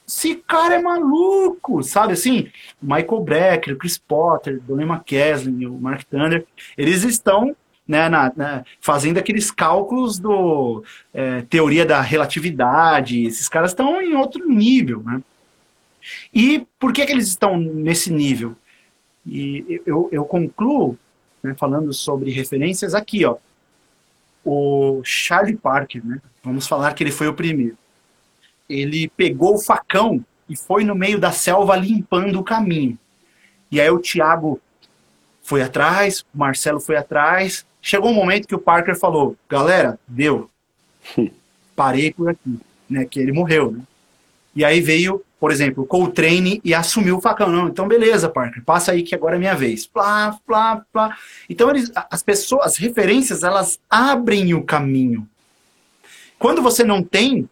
[0.07, 2.49] esse cara é maluco, sabe assim?
[2.81, 6.45] Michael Brecker, Chris Potter, Donnie McKeslin, o Mark Thunder,
[6.77, 7.55] eles estão
[7.87, 13.25] né, na, na, fazendo aqueles cálculos do é, teoria da relatividade.
[13.25, 15.21] Esses caras estão em outro nível, né?
[16.33, 18.55] E por que, que eles estão nesse nível?
[19.25, 20.97] E eu, eu concluo
[21.41, 23.37] né, falando sobre referências aqui, ó.
[24.45, 26.21] O Charlie Parker, né?
[26.43, 27.77] Vamos falar que ele foi o primeiro.
[28.69, 32.97] Ele pegou o facão e foi no meio da selva limpando o caminho.
[33.71, 34.59] E aí o Tiago
[35.41, 40.49] foi atrás, o Marcelo foi atrás, Chegou um momento que o Parker falou: galera, deu.
[41.75, 42.57] Parei por aqui.
[42.89, 43.73] Né, que ele morreu.
[43.73, 43.81] Né?
[44.55, 47.49] E aí veio, por exemplo, o Coltrane e assumiu o facão.
[47.49, 49.85] Não, então beleza, Parker, passa aí que agora é minha vez.
[49.85, 51.17] Plá, plá, plá.
[51.49, 55.27] Então eles, as pessoas, as referências, elas abrem o caminho.
[56.37, 57.49] Quando você não tem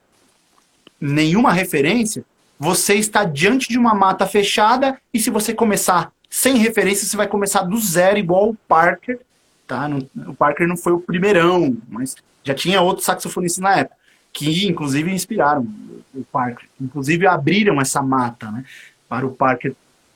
[0.99, 2.23] nenhuma referência,
[2.59, 7.27] você está diante de uma mata fechada e se você começar sem referência, você vai
[7.27, 9.19] começar do zero, igual o Parker,
[9.67, 9.87] tá?
[9.87, 13.97] Não, o Parker não foi o primeirão, mas já tinha outros saxofonistas na época,
[14.31, 15.67] que inclusive inspiraram
[16.13, 16.67] o Parker.
[16.79, 18.65] Inclusive abriram essa mata, né?
[19.07, 19.75] Para o Parker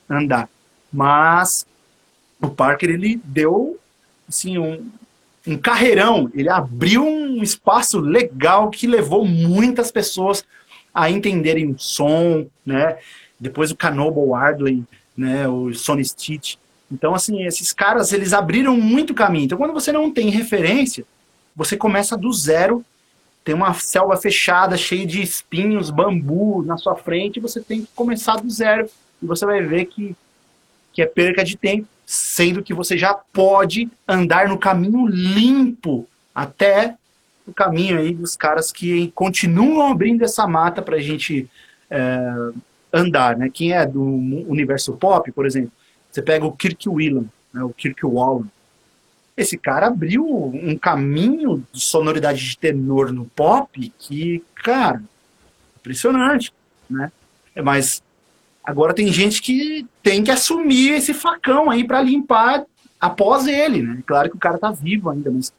[0.10, 0.50] andar.
[0.92, 1.66] Mas
[2.42, 3.80] o Parker, ele deu,
[4.28, 4.90] assim, um,
[5.48, 6.30] um carreirão.
[6.34, 10.46] Ele abriu um espaço legal que levou muitas pessoas
[10.94, 12.98] a entenderem o som, né?
[13.40, 14.84] Depois o Canoble Hardley,
[15.18, 15.48] né?
[15.48, 16.56] O Sonny Stitch
[16.92, 19.46] então, assim, esses caras, eles abriram muito caminho.
[19.46, 21.06] Então, quando você não tem referência,
[21.56, 22.86] você começa do zero,
[23.46, 28.38] tem uma selva fechada, cheia de espinhos, bambu na sua frente, você tem que começar
[28.38, 28.90] do zero.
[29.22, 30.16] E você vai ver que,
[30.92, 36.96] que é perca de tempo, sendo que você já pode andar no caminho limpo até
[37.46, 41.48] o caminho aí dos caras que continuam abrindo essa mata para a gente
[41.88, 42.20] é,
[42.92, 43.52] andar, né?
[43.54, 45.72] Quem é do universo pop, por exemplo,
[46.12, 48.50] você pega o Kirk Whelan, né, o Kirk Wallen.
[49.38, 55.04] Esse cara abriu um caminho de sonoridade de tenor no pop que, cara,
[55.78, 56.54] impressionante,
[56.90, 57.12] né?
[57.64, 58.02] Mas
[58.66, 62.66] Agora tem gente que tem que assumir esse facão aí para limpar
[63.00, 64.02] após ele, né?
[64.06, 65.54] Claro que o cara tá vivo ainda, mas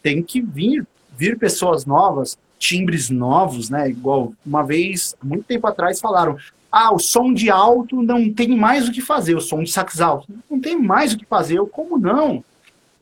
[0.00, 3.90] tem que vir, vir pessoas novas, timbres novos, né?
[3.90, 6.38] Igual uma vez, muito tempo atrás, falaram:
[6.70, 10.00] ah, o som de alto não tem mais o que fazer, o som de sax
[10.00, 11.58] alto não tem mais o que fazer.
[11.58, 12.44] Eu, como não?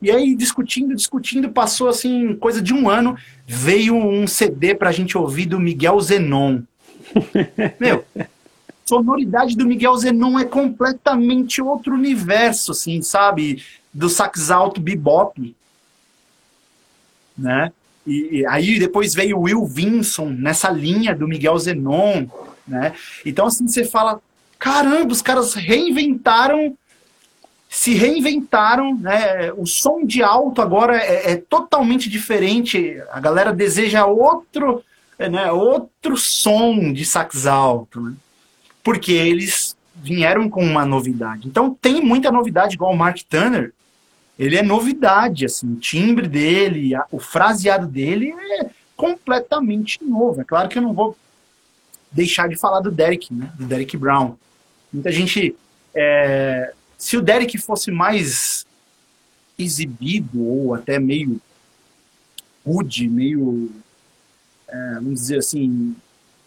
[0.01, 5.17] E aí, discutindo, discutindo, passou assim, coisa de um ano, veio um CD pra gente
[5.17, 6.61] ouvir do Miguel Zenon.
[7.79, 8.03] Meu,
[8.85, 13.63] sonoridade do Miguel Zenon é completamente outro universo, assim, sabe?
[13.93, 15.55] Do sax alto bebop,
[17.37, 17.71] né?
[18.05, 22.27] E, e, aí depois veio o Will Vinson nessa linha do Miguel Zenon,
[22.67, 22.93] né?
[23.25, 24.21] Então assim você fala,
[24.59, 26.77] caramba, os caras reinventaram,
[27.75, 29.51] se reinventaram, né?
[29.51, 32.97] O som de alto agora é, é totalmente diferente.
[33.11, 34.81] A galera deseja outro,
[35.19, 35.51] né?
[35.51, 38.13] Outro som de sax alto, né?
[38.81, 41.49] porque eles vieram com uma novidade.
[41.49, 43.73] Então tem muita novidade, igual o Mark Turner,
[44.39, 50.39] ele é novidade, assim, o timbre dele, a, o fraseado dele é completamente novo.
[50.39, 51.17] É claro que eu não vou
[52.09, 54.35] deixar de falar do Derek, né, do Derek Brown.
[54.93, 55.53] Muita gente,
[55.93, 58.65] é, se o Derek fosse mais
[59.57, 61.39] exibido ou até meio
[62.65, 63.71] rude, meio,
[64.67, 65.95] é, vamos dizer assim,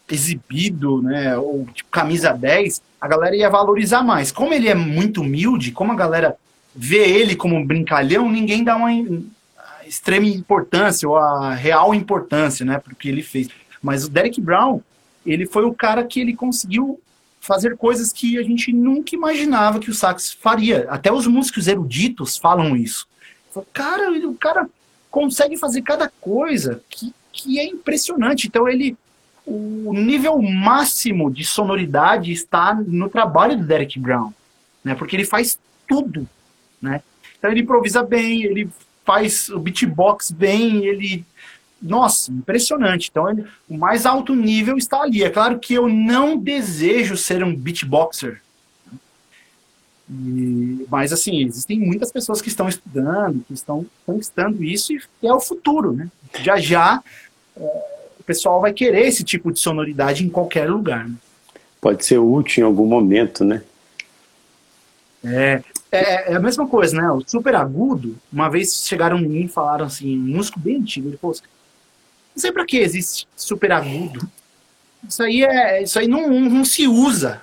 [0.09, 4.31] exibido, né, ou tipo camisa 10, a galera ia valorizar mais.
[4.31, 6.35] Como ele é muito humilde, como a galera
[6.75, 8.91] vê ele como um brincalhão, ninguém dá uma
[9.87, 13.47] extrema importância ou a real importância, né, porque ele fez.
[13.81, 14.81] Mas o Derek Brown,
[15.25, 16.99] ele foi o cara que ele conseguiu
[17.39, 20.87] fazer coisas que a gente nunca imaginava que o sax faria.
[20.89, 23.07] Até os músicos eruditos falam isso.
[23.73, 24.69] Cara, o cara
[25.09, 28.47] consegue fazer cada coisa que, que é impressionante.
[28.47, 28.97] Então ele
[29.45, 34.31] o nível máximo de sonoridade está no trabalho do Derek Brown,
[34.83, 34.93] né?
[34.93, 36.29] Porque ele faz tudo,
[36.79, 37.01] né?
[37.37, 38.69] Então ele improvisa bem, ele
[39.03, 41.25] faz o beatbox bem, ele
[41.81, 43.09] nossa, impressionante.
[43.09, 45.23] Então, ele, o mais alto nível está ali.
[45.23, 48.41] É claro que eu não desejo ser um beatboxer.
[50.09, 55.33] E, mas, assim, existem muitas pessoas que estão estudando, que estão conquistando isso, e é
[55.33, 56.09] o futuro, né?
[56.41, 57.03] Já já,
[57.55, 57.89] é,
[58.29, 61.09] pessoal vai querer esse tipo de sonoridade em qualquer lugar.
[61.09, 61.15] Né?
[61.81, 63.63] Pode ser útil em algum momento, né?
[65.23, 67.09] É, é, é, a mesma coisa, né?
[67.09, 71.09] O super agudo, uma vez chegaram em mim e falaram assim, um músico bem antigo,
[71.09, 71.43] ele falou assim,
[72.39, 74.29] não sei pra que existe super agudo.
[75.05, 77.41] Isso aí, é, isso aí não, não se usa,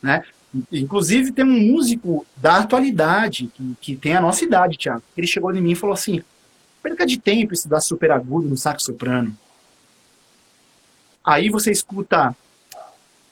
[0.00, 0.22] né?
[0.70, 5.02] Inclusive tem um músico da atualidade, que, que tem a nossa idade, Thiago.
[5.16, 6.22] Ele chegou em mim e falou assim,
[6.80, 9.36] perca de tempo estudar super agudo no sax soprano.
[11.24, 12.36] Aí você escuta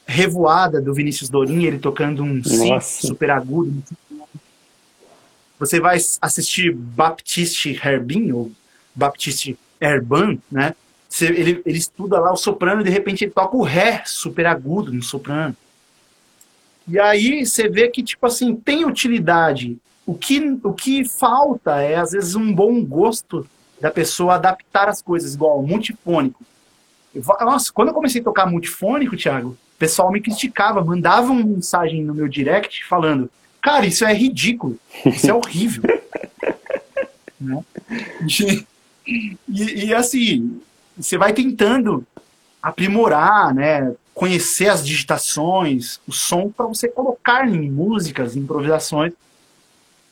[0.07, 3.81] Revoada do Vinícius Dorim, ele tocando um si super agudo.
[5.57, 8.51] Você vai assistir Baptiste Herbin, ou
[8.93, 10.75] Baptiste Herban, né?
[11.21, 14.93] Ele, ele estuda lá o soprano e de repente ele toca o Ré super agudo
[14.93, 15.57] no soprano.
[16.87, 19.79] E aí você vê que, tipo assim, tem utilidade.
[20.07, 23.47] O que, o que falta é, às vezes, um bom gosto
[23.81, 26.45] da pessoa adaptar as coisas, igual multifônico.
[27.41, 32.05] Nossa, quando eu comecei a tocar multifônico, Thiago, o pessoal me criticava, mandava uma mensagem
[32.05, 35.83] no meu direct falando: Cara, isso é ridículo, isso é horrível.
[37.41, 37.65] né?
[38.29, 38.67] e,
[39.11, 40.61] e, e, assim,
[40.97, 42.07] você vai tentando
[42.63, 43.93] aprimorar, né?
[44.15, 49.13] Conhecer as digitações, o som para você colocar em músicas, em improvisações.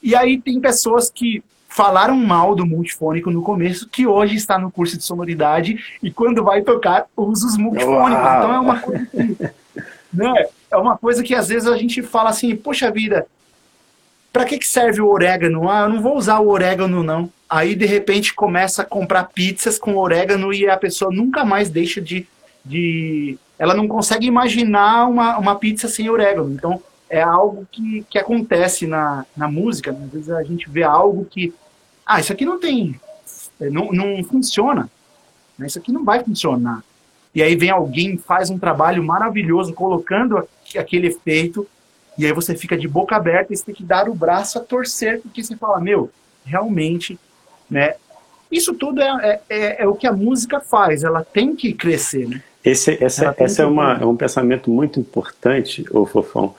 [0.02, 4.70] E aí tem pessoas que falaram mal do multifônico no começo, que hoje está no
[4.70, 8.24] curso de sonoridade e quando vai tocar usa os multifônicos.
[8.24, 8.38] Uau.
[8.38, 9.50] Então é uma coisa que,
[10.12, 13.26] né, é uma coisa que às vezes a gente fala assim, poxa vida,
[14.32, 15.68] para que, que serve o orégano?
[15.68, 17.30] Ah, eu não vou usar o orégano não.
[17.48, 22.00] Aí de repente começa a comprar pizzas com orégano e a pessoa nunca mais deixa
[22.00, 22.26] de,
[22.64, 26.52] de ela não consegue imaginar uma, uma pizza sem orégano.
[26.52, 29.92] Então é algo que, que acontece na, na música.
[29.92, 30.04] Né?
[30.04, 31.54] Às vezes a gente vê algo que
[32.04, 32.98] ah, isso aqui não tem,
[33.60, 34.90] não, não funciona,
[35.58, 35.66] né?
[35.66, 36.82] isso aqui não vai funcionar.
[37.34, 40.46] E aí vem alguém faz um trabalho maravilhoso colocando
[40.76, 41.66] aquele efeito
[42.16, 44.62] e aí você fica de boca aberta e você tem que dar o braço a
[44.62, 46.10] torcer porque você fala, meu,
[46.44, 47.18] realmente,
[47.70, 47.94] né?
[48.50, 52.26] Isso tudo é, é, é, é o que a música faz, ela tem que crescer,
[52.28, 52.42] né?
[52.64, 56.54] Esse, essa essa é, uma, é um pensamento muito importante, ô Fofão,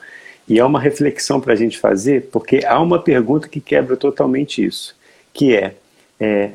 [0.48, 4.64] e é uma reflexão para a gente fazer, porque há uma pergunta que quebra totalmente
[4.64, 4.98] isso
[5.32, 5.74] que é,
[6.18, 6.50] é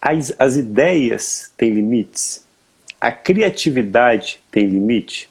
[0.00, 2.44] as, as ideias têm limites,
[3.00, 5.28] a criatividade tem limite.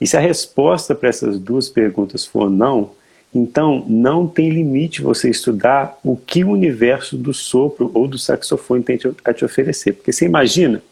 [0.00, 2.92] E se a resposta para essas duas perguntas for não,
[3.32, 8.82] então não tem limite você estudar o que o universo do sopro ou do saxofone
[8.82, 9.92] tem a te oferecer.
[9.92, 10.82] Porque você imagina,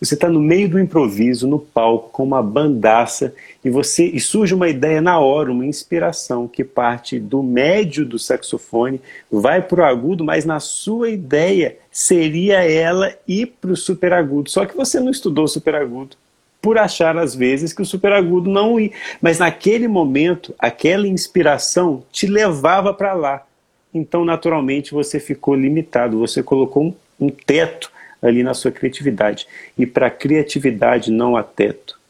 [0.00, 3.32] você está no meio do improviso, no palco, com uma bandaça,
[3.64, 8.18] e você e surge uma ideia na hora, uma inspiração que parte do médio do
[8.18, 14.50] saxofone, vai para o agudo, mas na sua ideia seria ela ir para o superagudo.
[14.50, 16.16] Só que você não estudou superagudo
[16.64, 18.90] por achar às vezes que o superagudo não ia.
[19.20, 23.46] Mas naquele momento, aquela inspiração te levava para lá.
[23.92, 27.92] Então, naturalmente, você ficou limitado, você colocou um, um teto
[28.22, 29.46] ali na sua criatividade.
[29.76, 32.00] E para a criatividade não há teto.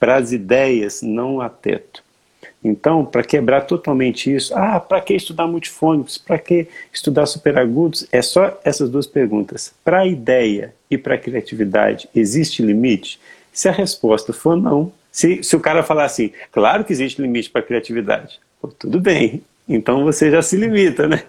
[0.00, 2.02] Para as ideias não há teto.
[2.64, 6.16] Então, para quebrar totalmente isso, ah, para que estudar multifônicos?
[6.16, 8.08] Para que estudar superagudos?
[8.10, 9.74] É só essas duas perguntas.
[9.84, 13.20] Para a ideia e para a criatividade, existe limite?
[13.54, 17.48] Se a resposta for não, se, se o cara falar assim, claro que existe limite
[17.48, 21.22] para a criatividade, pô, tudo bem, então você já se limita, né?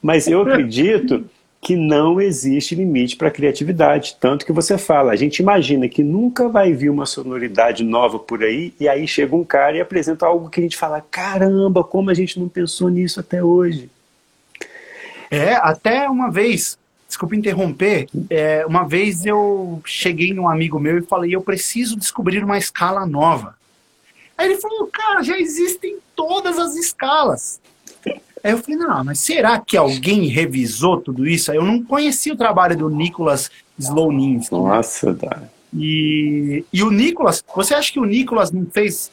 [0.00, 1.28] Mas eu acredito
[1.60, 4.16] que não existe limite para a criatividade.
[4.20, 8.44] Tanto que você fala, a gente imagina que nunca vai vir uma sonoridade nova por
[8.44, 12.08] aí, e aí chega um cara e apresenta algo que a gente fala: caramba, como
[12.08, 13.90] a gente não pensou nisso até hoje.
[15.28, 21.02] É, até uma vez, desculpa interromper, é, uma vez eu cheguei num amigo meu e
[21.02, 23.56] falei, eu preciso descobrir uma escala nova.
[24.36, 27.60] Aí ele falou, cara, já existem todas as escalas.
[28.44, 31.50] Aí eu falei, não, mas será que alguém revisou tudo isso?
[31.50, 34.54] Aí eu não conhecia o trabalho do Nicolas Sloninski.
[34.54, 35.42] Nossa, tá.
[35.74, 39.10] E, e o Nicolas, você acha que o Nicolas não fez,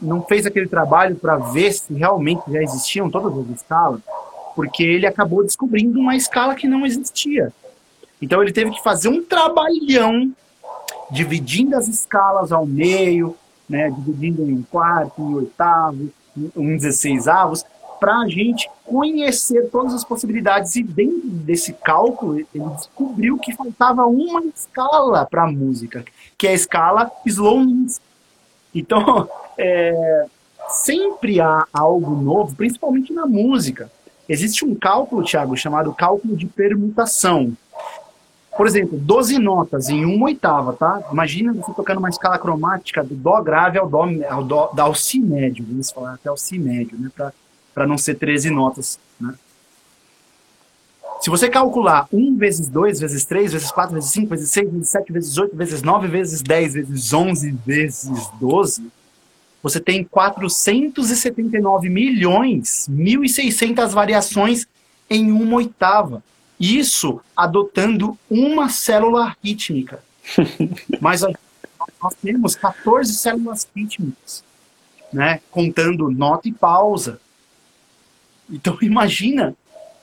[0.00, 4.00] não fez aquele trabalho para ver se realmente já existiam todas as escalas?
[4.56, 7.52] Porque ele acabou descobrindo uma escala que não existia.
[8.20, 10.32] Então ele teve que fazer um trabalhão
[11.10, 13.36] dividindo as escalas ao meio,
[13.68, 16.10] né, dividindo em um quarto, em oitavo,
[16.56, 17.64] em dezesseis avos,
[18.00, 20.74] para a gente conhecer todas as possibilidades.
[20.76, 26.02] E dentro desse cálculo, ele descobriu que faltava uma escala para a música,
[26.38, 28.00] que é a escala Slow-Means.
[28.74, 29.28] Então,
[29.58, 30.26] é,
[30.68, 33.90] sempre há algo novo, principalmente na música.
[34.28, 37.56] Existe um cálculo, Thiago, chamado cálculo de permutação.
[38.56, 41.02] Por exemplo, 12 notas em uma oitava, tá?
[41.12, 45.20] Imagina você tocando uma escala cromática do Dó grave ao Dó, ao dó ao Si
[45.20, 47.10] médio, vamos falar até o Si médio, né?
[47.74, 49.34] Para não ser 13 notas, né?
[51.20, 54.88] Se você calcular 1 vezes 2, vezes 3, vezes 4, vezes 5, vezes 6, vezes
[54.88, 58.90] 7, vezes 8, vezes 9, vezes 10, vezes 11, vezes 12,
[59.62, 64.66] você tem 479 milhões, 1.600 variações
[65.08, 66.22] em uma oitava.
[66.58, 70.02] Isso adotando uma célula rítmica.
[71.00, 74.44] Mas nós temos 14 células rítmicas,
[75.12, 75.40] né?
[75.50, 77.20] contando nota e pausa.
[78.48, 79.54] Então imagina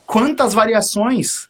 [0.06, 1.50] quantas variações.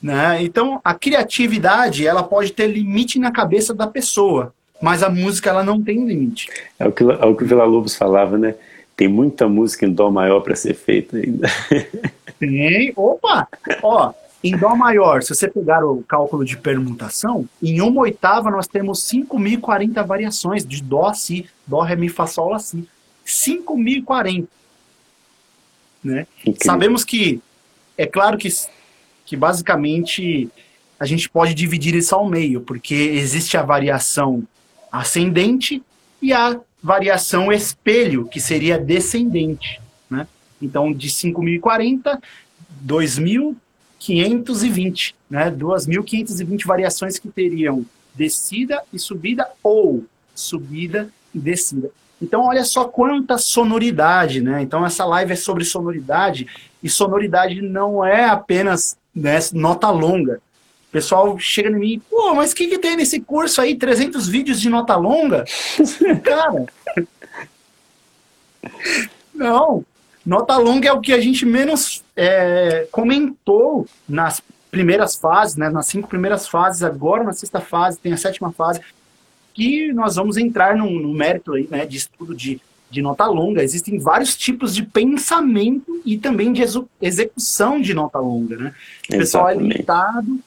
[0.00, 0.42] Né?
[0.42, 5.64] Então a criatividade ela pode ter limite na cabeça da pessoa mas a música ela
[5.64, 6.48] não tem limite.
[6.78, 8.54] É o que, é o que o Vila Lobos falava, né?
[8.96, 11.48] Tem muita música em dó maior para ser feita ainda.
[12.38, 13.48] Tem, opa!
[13.82, 14.12] Ó,
[14.42, 19.00] em dó maior, se você pegar o cálculo de permutação, em uma oitava nós temos
[19.10, 22.88] 5.040 variações de dó a si, dó, ré, mi, fá, sol, lá, si.
[23.26, 24.46] 5.040.
[26.04, 26.26] Né?
[26.62, 27.40] Sabemos que,
[27.98, 28.48] é claro que,
[29.24, 30.48] que basicamente
[30.98, 34.44] a gente pode dividir isso ao meio, porque existe a variação
[35.00, 35.82] ascendente
[36.20, 39.80] e a variação espelho, que seria descendente.
[40.08, 40.26] Né?
[40.60, 42.20] Então, de 5.040,
[42.84, 45.50] 2.520, né?
[45.50, 47.84] 2.520 variações que teriam
[48.14, 51.90] descida e subida ou subida e descida.
[52.20, 54.62] Então, olha só quanta sonoridade, né?
[54.62, 56.46] Então, essa live é sobre sonoridade,
[56.82, 60.40] e sonoridade não é apenas né, nota longa
[60.96, 63.76] pessoal chega em mim, pô, mas o que, que tem nesse curso aí?
[63.76, 65.44] 300 vídeos de nota longa?
[66.24, 66.64] Cara.
[69.34, 69.84] Não.
[70.24, 75.68] Nota longa é o que a gente menos é, comentou nas primeiras fases, né?
[75.68, 78.80] Nas cinco primeiras fases, agora na sexta fase, tem a sétima fase,
[79.52, 82.58] que nós vamos entrar no, no mérito aí, né, de estudo de,
[82.90, 83.62] de nota longa.
[83.62, 86.62] Existem vários tipos de pensamento e também de
[87.02, 88.74] execução de nota longa, né?
[89.10, 90.40] O pessoal é limitado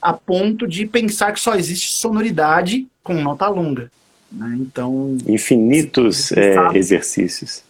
[0.00, 3.90] a ponto de pensar que só existe sonoridade com nota longa.
[4.30, 4.56] Né?
[4.60, 5.16] Então.
[5.26, 7.64] Infinitos é, exercícios.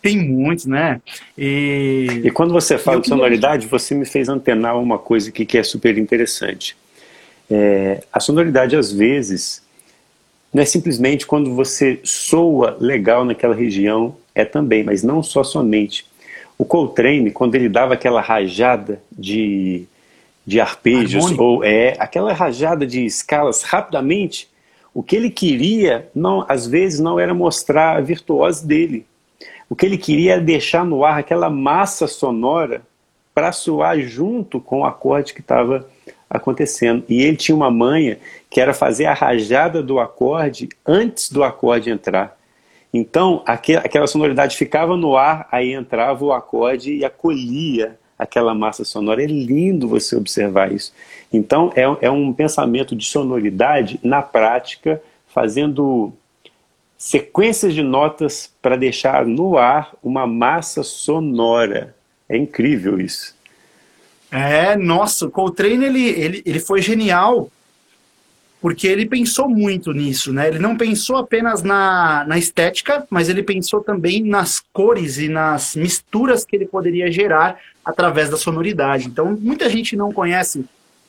[0.00, 1.00] Tem muitos, né?
[1.36, 5.58] E, e quando você fala de sonoridade, você me fez antenar uma coisa aqui que
[5.58, 6.76] é super interessante.
[7.50, 9.62] É, a sonoridade, às vezes,
[10.52, 16.06] Não é simplesmente quando você soa legal naquela região, é também, mas não só somente.
[16.56, 19.86] O Coltrane, quando ele dava aquela rajada de,
[20.48, 21.42] de arpejos, Harmônico.
[21.42, 24.48] ou é aquela rajada de escalas rapidamente,
[24.94, 29.04] o que ele queria, não, às vezes, não era mostrar a virtuose dele.
[29.68, 32.80] O que ele queria era deixar no ar aquela massa sonora
[33.34, 35.86] para soar junto com o acorde que estava
[36.30, 37.04] acontecendo.
[37.10, 38.18] E ele tinha uma manha
[38.48, 42.38] que era fazer a rajada do acorde antes do acorde entrar.
[42.92, 49.22] Então, aquela sonoridade ficava no ar, aí entrava o acorde e acolhia aquela massa sonora.
[49.22, 50.92] É lindo você observar isso.
[51.32, 56.12] Então, é, é um pensamento de sonoridade na prática, fazendo
[56.96, 61.94] sequências de notas para deixar no ar uma massa sonora.
[62.28, 63.36] É incrível isso.
[64.30, 67.50] É, nossa, o Coltrane ele, ele, ele foi genial
[68.60, 70.48] porque ele pensou muito nisso, né?
[70.48, 75.76] Ele não pensou apenas na, na estética, mas ele pensou também nas cores e nas
[75.76, 79.06] misturas que ele poderia gerar através da sonoridade.
[79.06, 80.64] Então, muita gente não conhece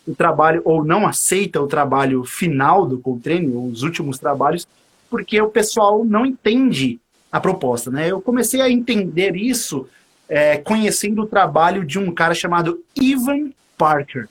[0.07, 4.67] o trabalho ou não aceita o trabalho final do Coltrane, os últimos trabalhos,
[5.09, 6.99] porque o pessoal não entende
[7.31, 8.11] a proposta, né?
[8.11, 9.87] Eu comecei a entender isso
[10.27, 14.29] é, conhecendo o trabalho de um cara chamado Evan Parker.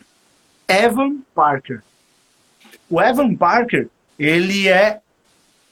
[0.69, 1.83] Evan Parker.
[2.91, 5.01] O Evan Parker, ele é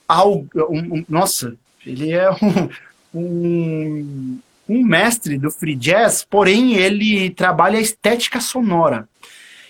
[0.07, 2.69] algo, um, um, nossa, ele é um,
[3.15, 4.39] um,
[4.69, 9.09] um mestre do free jazz, porém ele trabalha a estética sonora.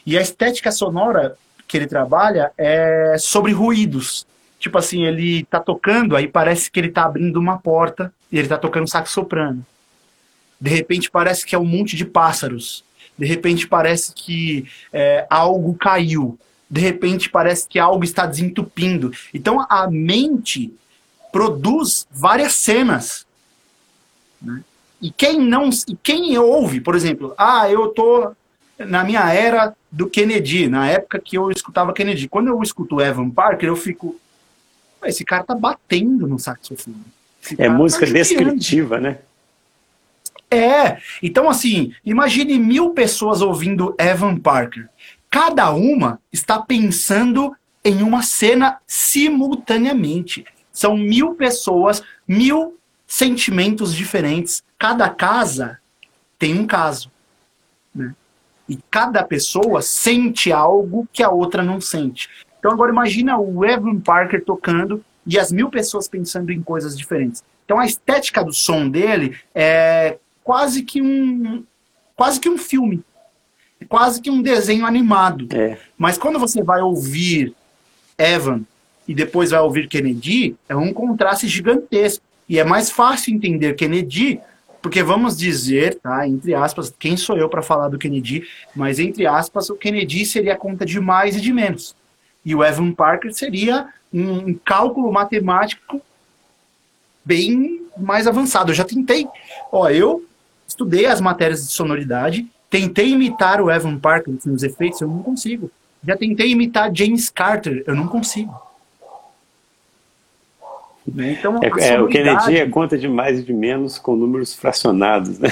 [0.05, 1.37] E a estética sonora
[1.67, 4.27] que ele trabalha é sobre ruídos.
[4.59, 8.49] Tipo assim, ele tá tocando, aí parece que ele tá abrindo uma porta e ele
[8.49, 9.65] tá tocando sax soprano.
[10.61, 12.85] De repente parece que é um monte de pássaros.
[13.19, 16.39] De repente parece que é, algo caiu.
[16.69, 19.13] De repente parece que algo está desentupindo.
[19.33, 20.73] Então a mente
[21.33, 23.27] produz várias cenas.
[24.41, 24.63] Né?
[25.01, 28.33] E quem não, e quem ouve, por exemplo, ah, eu tô
[28.79, 32.29] na minha era do Kennedy, na época que eu escutava Kennedy.
[32.29, 34.17] Quando eu escuto Evan Parker, eu fico,
[35.05, 36.97] esse cara tá batendo no saxofone.
[37.57, 39.19] É música tá descritiva, né?
[40.51, 44.89] É, então assim, imagine mil pessoas ouvindo Evan Parker.
[45.31, 47.55] Cada uma está pensando
[47.85, 50.45] em uma cena simultaneamente.
[50.73, 54.63] São mil pessoas, mil sentimentos diferentes.
[54.79, 55.79] Cada casa
[56.39, 57.11] tem um caso.
[57.95, 58.15] Né?
[58.69, 62.29] E cada pessoa sente algo que a outra não sente.
[62.59, 67.45] Então agora imagina o Evan Parker tocando e as mil pessoas pensando em coisas diferentes.
[67.65, 71.65] Então a estética do som dele é quase que um
[72.15, 73.05] quase que um filme,
[73.85, 75.49] quase que um desenho animado.
[75.55, 75.77] É.
[75.99, 77.55] Mas quando você vai ouvir
[78.17, 78.63] Evan
[79.07, 82.25] e depois vai ouvir Kennedy, é um contraste gigantesco.
[82.49, 84.41] E é mais fácil entender Kennedy,
[84.81, 89.27] porque vamos dizer, tá, entre aspas, quem sou eu para falar do Kennedy, mas entre
[89.27, 91.95] aspas, o Kennedy seria a conta de mais e de menos.
[92.45, 96.01] E o Evan Parker seria um, cálculo matemático
[97.25, 98.71] bem mais avançado.
[98.71, 99.27] Eu já tentei,
[99.73, 100.25] ó, eu
[100.67, 105.71] estudei as matérias de sonoridade, tentei imitar o Evan Parker nos efeitos, eu não consigo.
[106.05, 108.55] Já tentei imitar James Carter, eu não consigo.
[111.07, 111.37] Né?
[111.39, 115.39] Então, é, é, o Kennedy é conta de mais e de menos com números fracionados,
[115.39, 115.51] né?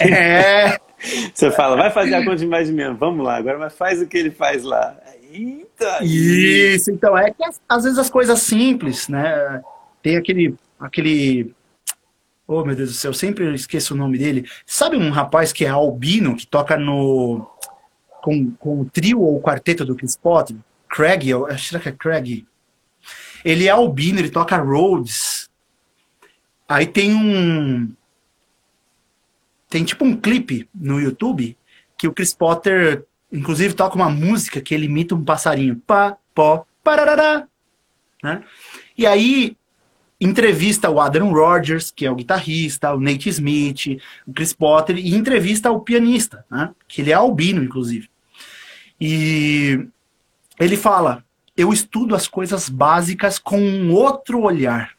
[0.00, 0.78] É.
[1.32, 3.74] Você fala, vai fazer a conta de mais e de menos, vamos lá, agora mas
[3.74, 4.96] faz o que ele faz lá.
[5.30, 6.02] Eita!
[6.02, 9.62] Isso, então é que às vezes as coisas simples, né?
[10.02, 11.54] Tem aquele, aquele
[12.50, 14.48] Oh, meu Deus do céu, eu sempre esqueço o nome dele.
[14.64, 17.46] Sabe um rapaz que é albino, que toca no.
[18.22, 20.56] com, com o trio ou o quarteto do Chris Potter?
[20.88, 22.46] Craig, eu, acho que é Craig.
[23.44, 25.50] Ele é albino, ele toca Rhodes.
[26.66, 27.92] Aí tem um.
[29.68, 31.54] Tem tipo um clipe no YouTube
[31.98, 35.76] que o Chris Potter, inclusive, toca uma música que ele imita um passarinho.
[35.86, 37.46] Pá, pó, parará.
[38.22, 38.42] Né?
[38.96, 39.54] E aí
[40.20, 45.14] entrevista o Adam Rogers, que é o guitarrista, o Nate Smith, o Chris Potter, e
[45.14, 46.70] entrevista o pianista, né?
[46.86, 48.10] que ele é albino, inclusive.
[49.00, 49.86] E
[50.58, 51.24] ele fala:
[51.56, 54.96] Eu estudo as coisas básicas com um outro olhar.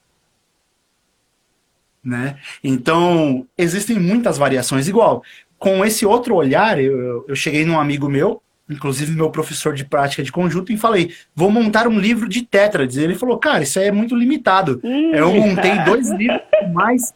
[2.01, 2.39] Né?
[2.63, 4.87] Então, existem muitas variações.
[4.87, 5.21] Igual,
[5.57, 10.23] com esse outro olhar, eu, eu cheguei num amigo meu, inclusive meu professor de prática
[10.23, 12.97] de conjunto, e falei: vou montar um livro de tétrades.
[12.97, 14.79] Ele falou: cara, isso é muito limitado.
[14.83, 15.11] Hum.
[15.13, 16.41] Eu montei dois livros
[16.71, 17.11] mais.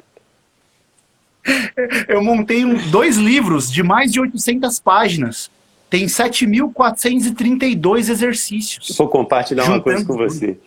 [2.08, 5.52] Eu montei um, dois livros de mais de 800 páginas.
[5.90, 8.96] tem 7.432 exercícios.
[8.98, 10.58] Vou compartilhar uma coisa com você.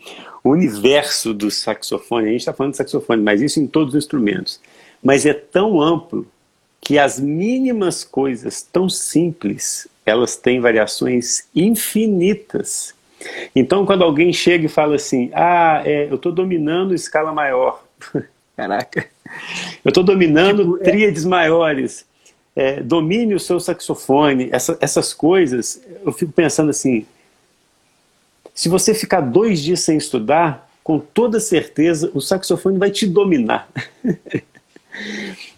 [0.45, 4.05] O universo do saxofone, a gente está falando de saxofone, mas isso em todos os
[4.05, 4.61] instrumentos.
[5.03, 6.25] Mas é tão amplo
[6.81, 12.95] que as mínimas coisas tão simples, elas têm variações infinitas.
[13.55, 17.85] Então, quando alguém chega e fala assim, ah, é, eu estou dominando escala maior.
[18.57, 19.07] Caraca.
[19.85, 22.07] Eu estou dominando tipo, é tríades maiores
[22.57, 27.07] é, domine o seu saxofone, essa, essas coisas, eu fico pensando assim,
[28.55, 33.69] se você ficar dois dias sem estudar, com toda certeza o saxofone vai te dominar.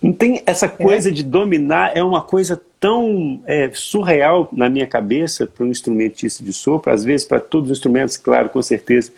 [0.03, 0.69] Não tem essa é.
[0.69, 1.13] coisa é.
[1.13, 6.53] de dominar, é uma coisa tão é, surreal na minha cabeça para um instrumentista de
[6.53, 9.13] sopro, às vezes para todos os instrumentos, claro, com certeza,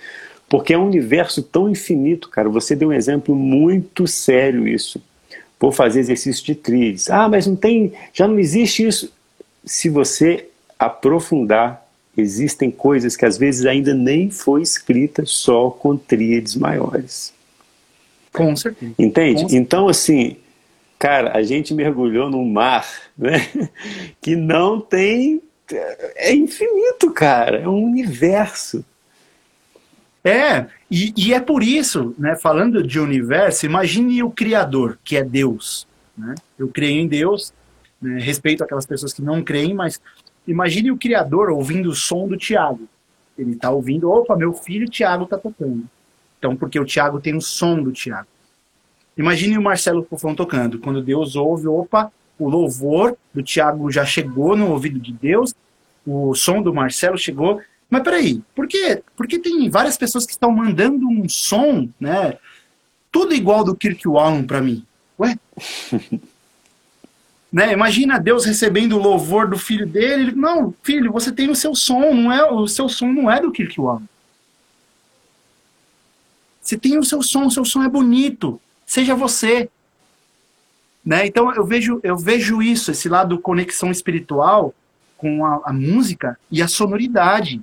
[0.48, 2.48] porque é um universo tão infinito, cara.
[2.48, 5.00] Você deu um exemplo muito sério isso
[5.60, 7.10] vou fazer exercício de tríades.
[7.10, 9.12] Ah, mas não tem, já não existe isso.
[9.62, 10.48] Se você
[10.78, 17.34] aprofundar, existem coisas que às vezes ainda nem foi escrita só com tríades maiores.
[18.32, 18.94] Com certeza.
[18.98, 19.42] Entende?
[19.42, 19.56] Com certeza.
[19.56, 20.36] Então, assim,
[20.98, 23.48] cara, a gente mergulhou num mar né,
[24.20, 25.42] que não tem.
[26.16, 27.58] É infinito, cara.
[27.58, 28.84] É um universo.
[30.22, 35.24] É, e, e, é por isso, né, falando de universo, imagine o Criador, que é
[35.24, 35.86] Deus.
[36.16, 36.34] Né?
[36.58, 37.54] Eu creio em Deus,
[38.02, 39.98] né, respeito aquelas pessoas que não creem, mas
[40.46, 42.86] imagine o Criador ouvindo o som do Tiago.
[43.38, 45.88] Ele está ouvindo, opa, meu filho Tiago está tocando.
[46.40, 48.26] Então, porque o Tiago tem o som do Tiago.
[49.14, 50.78] Imagine o Marcelo Fofão tocando.
[50.78, 55.54] Quando Deus ouve, opa, o louvor do Tiago já chegou no ouvido de Deus,
[56.06, 57.60] o som do Marcelo chegou,
[57.90, 59.02] mas peraí, por quê?
[59.14, 62.38] Porque tem várias pessoas que estão mandando um som, né?
[63.12, 64.82] Tudo igual do Kirk Wallen para mim.
[65.18, 65.38] Ué?
[67.52, 67.74] né?
[67.74, 70.22] Imagina Deus recebendo o louvor do filho dele.
[70.22, 73.42] Ele, não, filho, você tem o seu som, não é o seu som não é
[73.42, 74.08] do Kirk Wallen.
[76.70, 78.60] Você tem o seu som, o seu som é bonito.
[78.86, 79.68] Seja você.
[81.04, 81.26] Né?
[81.26, 84.72] Então eu vejo, eu vejo isso, esse lado conexão espiritual
[85.16, 87.60] com a, a música e a sonoridade.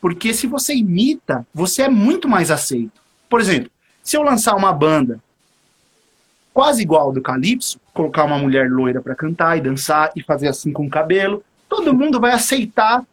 [0.00, 3.00] Porque se você imita, você é muito mais aceito.
[3.30, 3.70] Por exemplo,
[4.02, 5.20] se eu lançar uma banda
[6.52, 10.48] quase igual ao do Calypso, colocar uma mulher loira para cantar e dançar e fazer
[10.48, 13.04] assim com o cabelo, todo mundo vai aceitar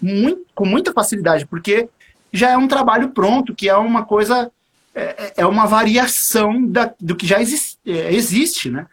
[0.00, 1.88] muito, com muita facilidade, porque
[2.34, 4.50] já é um trabalho pronto, que é uma coisa,
[4.94, 8.86] é, é uma variação da, do que já existe, é, existe, né?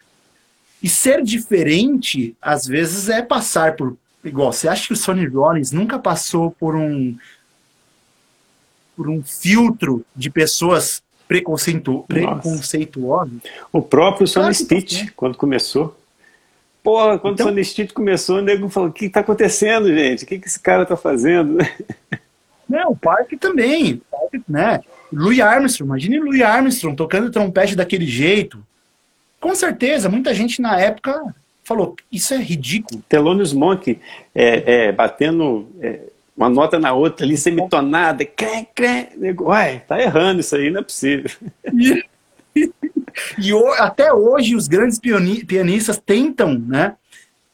[0.82, 5.72] E ser diferente, às vezes, é passar por igual, você acha que o Sonny Rollins
[5.72, 7.18] nunca passou por um
[8.96, 13.40] por um filtro de pessoas preconceitu preconceituosas?
[13.72, 15.98] O próprio claro Sonny Stitch, quando começou.
[16.84, 20.24] Pô, quando então, o Sonny Stitch começou, o nego falou, o que está acontecendo, gente?
[20.24, 21.58] O que, que esse cara está fazendo?
[22.72, 24.02] Não, o Parker também,
[24.48, 24.80] né?
[25.12, 28.66] Louis Armstrong, imagine Louis Armstrong tocando trompete daquele jeito.
[29.42, 31.22] Com certeza, muita gente na época
[31.64, 33.04] falou, isso é ridículo.
[33.10, 34.00] Thelonious Monk
[34.34, 36.00] é, é, batendo é,
[36.36, 39.10] uma nota na outra ali, semitonada, crê, crê.
[39.40, 41.30] Uai, tá errando isso aí, não é possível.
[41.74, 42.04] E,
[43.38, 46.96] e até hoje os grandes pianistas tentam, né,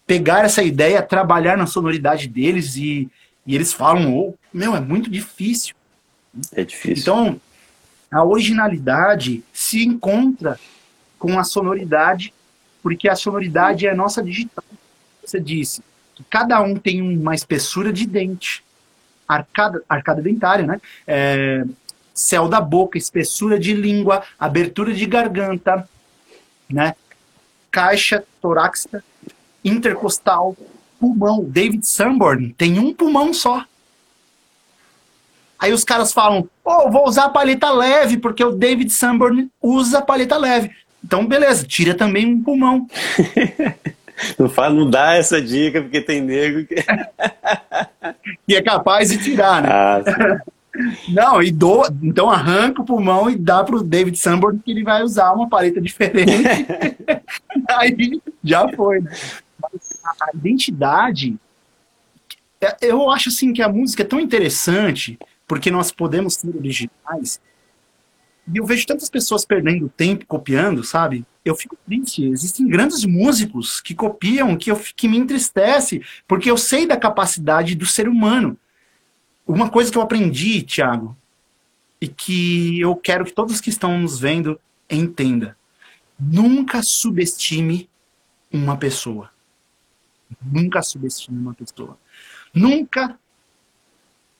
[0.05, 3.09] pegar essa ideia, trabalhar na sonoridade deles e,
[3.45, 5.75] e eles falam, oh, meu, é muito difícil.
[6.51, 7.01] É difícil.
[7.01, 7.41] Então,
[8.11, 10.59] a originalidade se encontra
[11.19, 12.33] com a sonoridade
[12.81, 14.63] porque a sonoridade é a nossa digital.
[15.23, 15.83] Você disse
[16.15, 18.63] que cada um tem uma espessura de dente,
[19.27, 20.79] arcada, arcada dentária, né?
[21.05, 21.65] É,
[22.13, 25.87] céu da boca, espessura de língua, abertura de garganta,
[26.69, 26.95] né?
[27.69, 29.03] Caixa torácica,
[29.63, 30.55] intercostal,
[30.99, 31.43] pulmão.
[31.43, 33.65] David Sanborn tem um pulmão só.
[35.59, 39.99] Aí os caras falam, oh, vou usar a paleta leve, porque o David Sanborn usa
[39.99, 40.71] a paleta leve.
[41.03, 42.87] Então, beleza, tira também um pulmão.
[44.37, 46.75] não, fala, não dá essa dica, porque tem nego que.
[48.47, 49.69] e é capaz de tirar, né?
[49.71, 50.01] Ah,
[51.09, 54.83] não, e do, então arranca o pulmão e dá para o David Sanborn que ele
[54.83, 56.43] vai usar uma paleta diferente.
[57.69, 59.01] Aí já foi.
[59.01, 59.11] Né?
[60.21, 61.35] a identidade,
[62.61, 65.17] é, eu acho assim que a música é tão interessante
[65.47, 67.39] porque nós podemos ser originais
[68.51, 71.25] e eu vejo tantas pessoas perdendo tempo copiando, sabe?
[71.43, 72.23] Eu fico triste.
[72.25, 77.75] Existem grandes músicos que copiam, que, eu, que me entristece, porque eu sei da capacidade
[77.75, 78.57] do ser humano.
[79.45, 81.15] Uma coisa que eu aprendi, Thiago,
[81.99, 85.57] e que eu quero que todos que estão nos vendo entenda.
[86.17, 87.89] Nunca subestime
[88.51, 89.29] uma pessoa.
[90.41, 91.97] Nunca subestime uma pessoa.
[92.53, 93.19] Nunca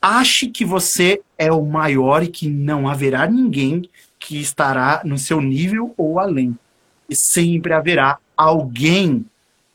[0.01, 3.89] ache que você é o maior e que não haverá ninguém
[4.19, 6.57] que estará no seu nível ou além.
[7.09, 9.25] E sempre haverá alguém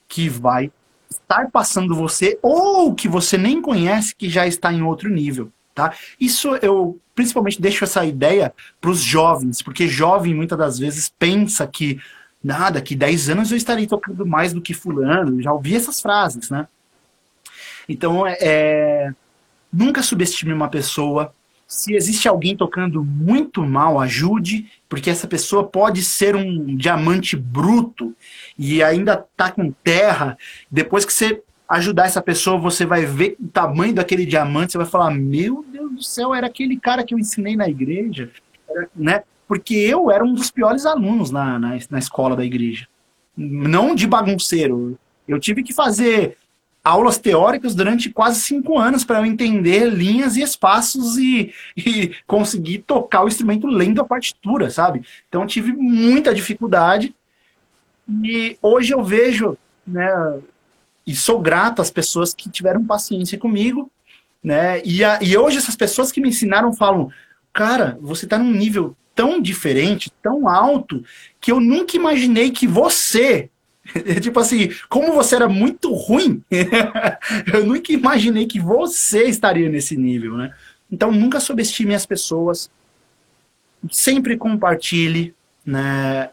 [0.08, 0.70] que vai
[1.10, 5.94] estar passando você ou que você nem conhece que já está em outro nível, tá?
[6.20, 11.66] Isso eu principalmente deixo essa ideia para os jovens, porque jovem muitas das vezes pensa
[11.66, 12.00] que
[12.42, 16.50] nada, que 10 anos eu estarei tocando mais do que fulano, já ouvi essas frases,
[16.50, 16.66] né?
[17.88, 19.14] Então, é, é
[19.72, 21.34] nunca subestime uma pessoa,
[21.66, 28.14] se existe alguém tocando muito mal, ajude, porque essa pessoa pode ser um diamante bruto
[28.58, 30.36] e ainda tá com terra.
[30.70, 34.86] Depois que você ajudar essa pessoa, você vai ver o tamanho daquele diamante, você vai
[34.86, 38.30] falar: Meu Deus do céu, era aquele cara que eu ensinei na igreja,
[38.68, 39.22] era, né?
[39.48, 42.86] Porque eu era um dos piores alunos na, na, na escola da igreja.
[43.34, 44.98] Não de bagunceiro.
[45.26, 46.36] Eu tive que fazer
[46.85, 52.78] aulas teóricas durante quase cinco anos para eu entender linhas e espaços e, e, conseguir
[52.78, 55.05] tocar o instrumento lendo a partitura, sabe?
[55.28, 57.14] Então tive muita dificuldade
[58.24, 59.57] e hoje eu vejo,
[59.87, 60.41] né,
[61.07, 63.91] e sou grato às pessoas que tiveram paciência comigo,
[64.43, 64.83] né?
[64.85, 67.11] E, a, e hoje essas pessoas que me ensinaram falam,
[67.53, 71.05] cara, você está num nível tão diferente, tão alto,
[71.41, 73.51] que eu nunca imaginei que você
[74.20, 76.43] tipo assim, como você era muito ruim,
[77.53, 80.55] eu nunca imaginei que você estaria nesse nível, né?
[80.91, 82.70] Então nunca subestime as pessoas,
[83.91, 86.30] sempre compartilhe, né,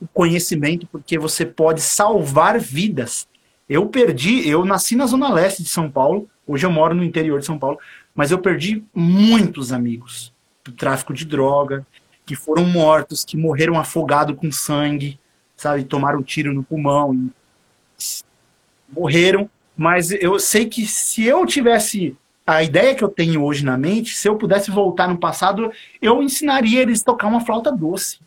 [0.00, 3.26] o conhecimento, porque você pode salvar vidas.
[3.68, 7.40] Eu perdi, eu nasci na zona leste de São Paulo, hoje eu moro no interior
[7.40, 7.78] de São Paulo,
[8.14, 10.32] mas eu perdi muitos amigos
[10.64, 11.86] do tráfico de droga,
[12.26, 15.18] que foram mortos, que morreram afogados com sangue,
[15.62, 17.30] sabe, tomaram um tiro no pulmão e
[18.88, 19.48] morreram.
[19.76, 24.16] Mas eu sei que se eu tivesse a ideia que eu tenho hoje na mente,
[24.16, 28.18] se eu pudesse voltar no passado, eu ensinaria eles a tocar uma flauta doce.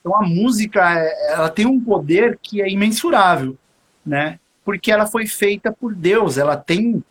[0.00, 0.80] Então a música,
[1.28, 3.56] ela tem um poder que é imensurável,
[4.04, 4.38] né?
[4.64, 7.02] Porque ela foi feita por Deus, ela tem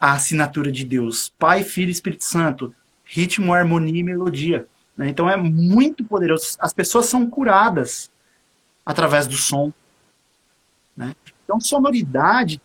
[0.00, 2.74] a assinatura de Deus, Pai, Filho e Espírito Santo,
[3.04, 4.66] ritmo, harmonia e melodia.
[4.96, 5.08] Né?
[5.08, 6.56] Então é muito poderoso.
[6.58, 8.10] As pessoas são curadas
[8.84, 9.72] através do som.
[10.96, 11.14] Né?
[11.44, 12.60] Então, sonoridade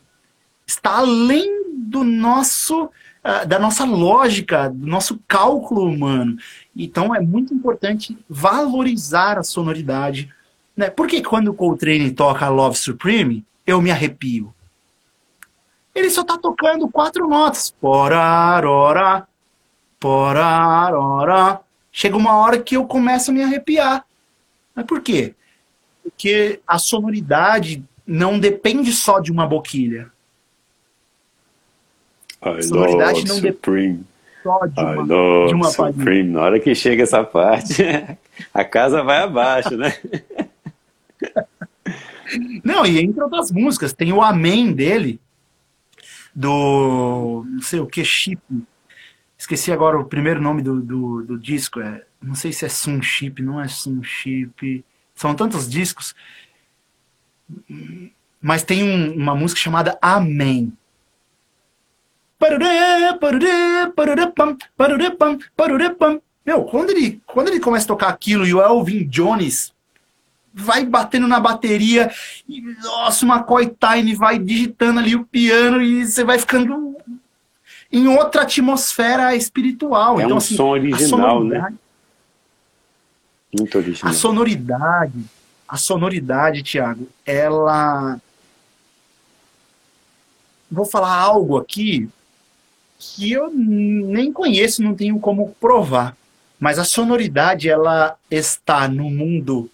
[0.66, 6.38] está além do nosso uh, da nossa lógica, do nosso cálculo humano.
[6.76, 10.34] Então, é muito importante valorizar a sonoridade.
[10.76, 10.90] Né?
[10.90, 14.54] Porque quando o Coltrane toca Love Supreme, eu me arrepio.
[15.94, 17.72] Ele só está tocando quatro notas.
[17.72, 19.28] Porarora,
[20.00, 21.60] porarora,
[21.92, 24.06] chega uma hora que eu começo a me arrepiar.
[24.76, 25.34] Mas por quê?
[26.04, 30.12] Porque a sonoridade não depende só de uma boquilha.
[32.42, 34.04] a sonoridade não depende
[34.44, 36.32] só de uma, de uma Supreme.
[36.32, 37.84] Na hora que chega essa parte,
[38.54, 39.98] a casa vai abaixo, né?
[42.64, 45.20] Não, e entre outras músicas, tem o Amém dele,
[46.34, 48.40] do não sei o que, Chip,
[49.40, 51.80] Esqueci agora o primeiro nome do, do, do disco.
[51.80, 54.84] É, não sei se é Sun Chip, não é Sun Chip.
[55.16, 56.14] São tantos discos.
[58.42, 60.74] Mas tem um, uma música chamada Amém.
[66.46, 69.74] Meu, quando ele, quando ele começa a tocar aquilo e o Elvin Jones
[70.54, 72.12] vai batendo na bateria
[72.48, 76.98] e, nossa, uma McCoy Tyne vai digitando ali o piano e você vai ficando
[77.92, 80.20] em outra atmosfera espiritual.
[80.20, 81.74] É então, um assim, som original, né?
[83.58, 84.12] Muito original.
[84.12, 85.24] A sonoridade,
[85.68, 88.20] a sonoridade, Tiago, ela.
[90.72, 92.08] Vou falar algo aqui
[93.00, 96.16] que eu nem conheço, não tenho como provar.
[96.60, 99.70] Mas a sonoridade, ela está no mundo.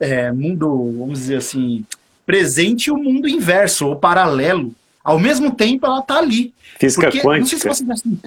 [0.00, 1.84] É, mundo, vamos dizer assim,
[2.24, 4.74] presente e o mundo inverso, ou paralelo
[5.06, 6.52] ao mesmo tempo, ela está ali.
[6.80, 7.38] Física porque, quântica.
[7.38, 8.20] Não sei se você assim,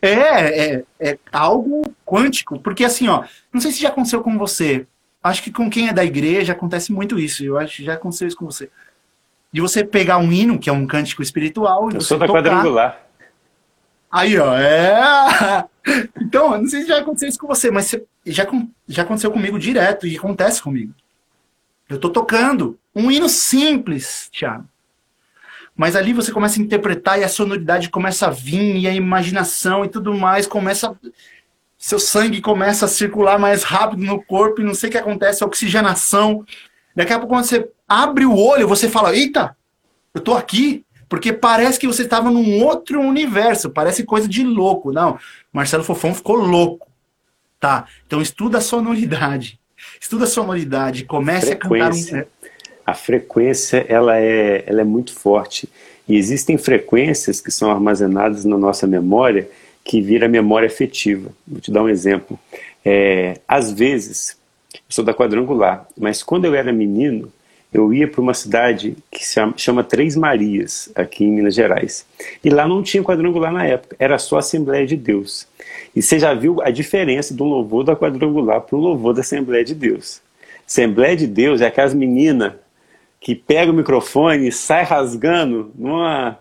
[0.00, 4.86] é, é, é algo quântico, porque assim, ó, não sei se já aconteceu com você.
[5.20, 7.44] Acho que com quem é da igreja acontece muito isso.
[7.44, 8.70] Eu acho que já aconteceu isso com você.
[9.52, 12.28] De você pegar um hino, que é um cântico espiritual, e Eu você sou da
[12.28, 12.44] tocar.
[12.44, 13.02] quadrangular.
[14.08, 15.64] Aí, ó, é.
[16.22, 17.92] Então, não sei se já aconteceu isso com você, mas
[18.24, 18.46] já,
[18.86, 20.94] já aconteceu comigo direto e acontece comigo.
[21.88, 24.68] Eu tô tocando um hino simples, Thiago.
[25.78, 29.82] Mas ali você começa a interpretar e a sonoridade começa a vir e a imaginação
[29.82, 30.94] e tudo mais começa
[31.78, 35.44] seu sangue começa a circular mais rápido no corpo e não sei o que acontece,
[35.44, 36.44] a oxigenação,
[36.98, 39.56] Daqui a pouco, quando você abre o olho, você fala: Eita,
[40.12, 40.84] eu tô aqui.
[41.08, 44.92] Porque parece que você estava num outro universo, parece coisa de louco.
[44.92, 45.16] Não,
[45.52, 46.86] Marcelo Fofão ficou louco.
[47.60, 49.60] Tá, então estuda a sonoridade.
[49.98, 52.18] Estuda a sonoridade, comece frequência.
[52.18, 52.37] a cantar um...
[52.88, 55.68] A frequência, ela é, ela é muito forte.
[56.08, 59.46] E existem frequências que são armazenadas na nossa memória
[59.84, 61.30] que vira memória afetiva.
[61.46, 62.38] Vou te dar um exemplo.
[62.82, 64.38] É, às vezes,
[64.72, 67.30] eu sou da quadrangular, mas quando eu era menino,
[67.70, 72.06] eu ia para uma cidade que se chama, chama Três Marias, aqui em Minas Gerais.
[72.42, 75.46] E lá não tinha quadrangular na época, era só Assembleia de Deus.
[75.94, 79.62] E você já viu a diferença do louvor da quadrangular para o louvor da Assembleia
[79.62, 80.22] de Deus.
[80.66, 82.52] Assembleia de Deus é aquelas meninas
[83.20, 86.38] que pegam o microfone e sai rasgando numa...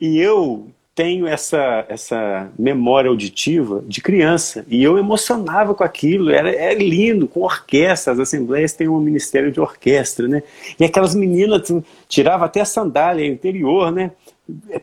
[0.00, 6.50] E eu tenho essa, essa memória auditiva de criança e eu emocionava com aquilo, era,
[6.50, 10.42] era lindo, com orquestra, as assembleias têm um ministério de orquestra, né?
[10.80, 11.70] E aquelas meninas
[12.08, 14.10] tiravam até a sandália interior, né?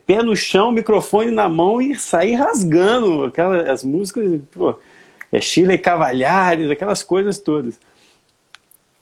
[0.05, 4.75] Pé no chão, microfone na mão e sair rasgando aquelas as músicas, pô,
[5.31, 7.79] é Chile Cavalhares, aquelas coisas todas.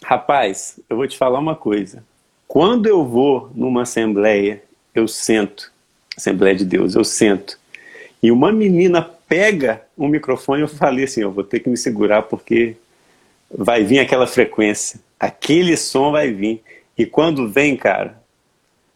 [0.02, 2.06] Rapaz, eu vou te falar uma coisa.
[2.52, 4.62] Quando eu vou numa assembleia,
[4.93, 5.72] eu sento
[6.18, 7.58] Assembleia de Deus, eu sento.
[8.22, 12.24] E uma menina pega um microfone, eu falei assim, eu vou ter que me segurar
[12.24, 12.76] porque
[13.49, 16.62] vai vir aquela frequência, aquele som vai vir.
[16.97, 18.22] E quando vem, cara,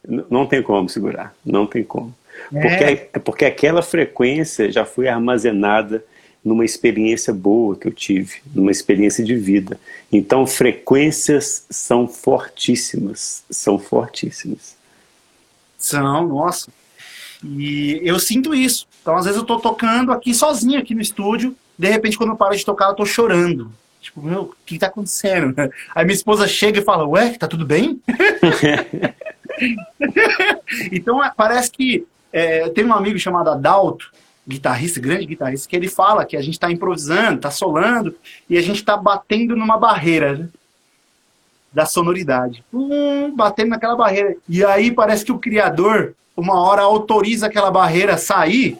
[0.06, 2.14] não tem como segurar, não tem como.
[2.53, 2.60] É.
[2.60, 6.03] Porque, porque aquela frequência já foi armazenada
[6.46, 9.80] numa experiência boa que eu tive, numa experiência de vida.
[10.12, 14.76] Então, frequências são fortíssimas, são fortíssimas.
[15.76, 16.70] São, nossa.
[17.43, 18.88] E eu sinto isso.
[19.02, 21.56] Então, às vezes, eu tô tocando aqui sozinho, aqui no estúdio.
[21.78, 23.72] De repente, quando eu paro de tocar, eu tô chorando.
[24.00, 25.56] Tipo, meu, o que tá acontecendo?
[25.96, 28.00] Aí minha esposa chega e fala, ué, tá tudo bem?
[30.91, 32.06] então, parece que...
[32.32, 34.12] É, tem um amigo chamado Adalto,
[34.48, 38.16] guitarrista, grande guitarrista, que ele fala que a gente tá improvisando, tá solando,
[38.50, 40.50] e a gente tá batendo numa barreira, né?
[41.76, 42.64] da sonoridade.
[42.74, 44.38] Hum, batendo naquela barreira.
[44.48, 48.78] E aí parece que o criador uma hora autoriza aquela barreira sair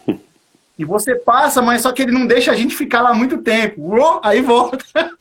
[0.78, 3.80] e você passa, mas só que ele não deixa a gente ficar lá muito tempo.
[3.80, 4.78] Uou, aí volta.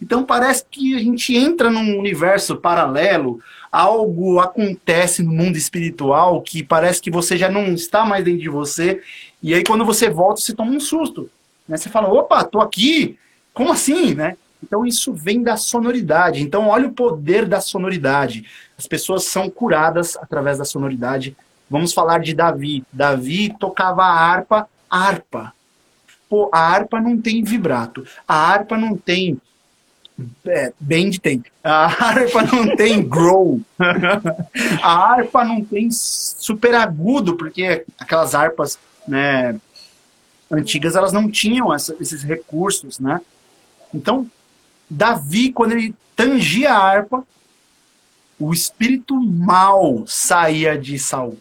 [0.00, 3.40] Então parece que a gente entra num universo paralelo,
[3.76, 8.48] algo acontece no mundo espiritual que parece que você já não está mais dentro de
[8.48, 9.02] você,
[9.42, 11.30] e aí quando você volta, você toma um susto.
[11.68, 11.76] Né?
[11.76, 13.18] Você fala, opa, tô aqui,
[13.52, 14.36] como assim, né?
[14.62, 16.42] Então isso vem da sonoridade.
[16.42, 18.44] Então olha o poder da sonoridade.
[18.76, 21.36] As pessoas são curadas através da sonoridade
[21.68, 22.84] Vamos falar de Davi.
[22.92, 25.52] Davi tocava a harpa, harpa.
[26.28, 28.06] Pô, a harpa não tem vibrato.
[28.26, 29.40] A harpa não tem.
[30.46, 31.44] É, bend tem.
[31.62, 33.60] A harpa não tem grow.
[34.82, 39.60] a harpa não tem super agudo, porque aquelas harpas né,
[40.50, 43.20] antigas elas não tinham essa, esses recursos, né?
[43.92, 44.30] Então,
[44.88, 47.22] Davi, quando ele tangia a harpa,
[48.38, 51.38] o espírito mal saía de Saul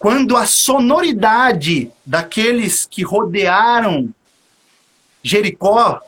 [0.00, 4.08] quando a sonoridade daqueles que rodearam
[5.22, 6.00] Jericó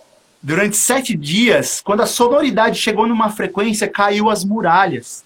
[0.42, 5.24] durante sete dias, quando a sonoridade chegou numa frequência, caiu as muralhas.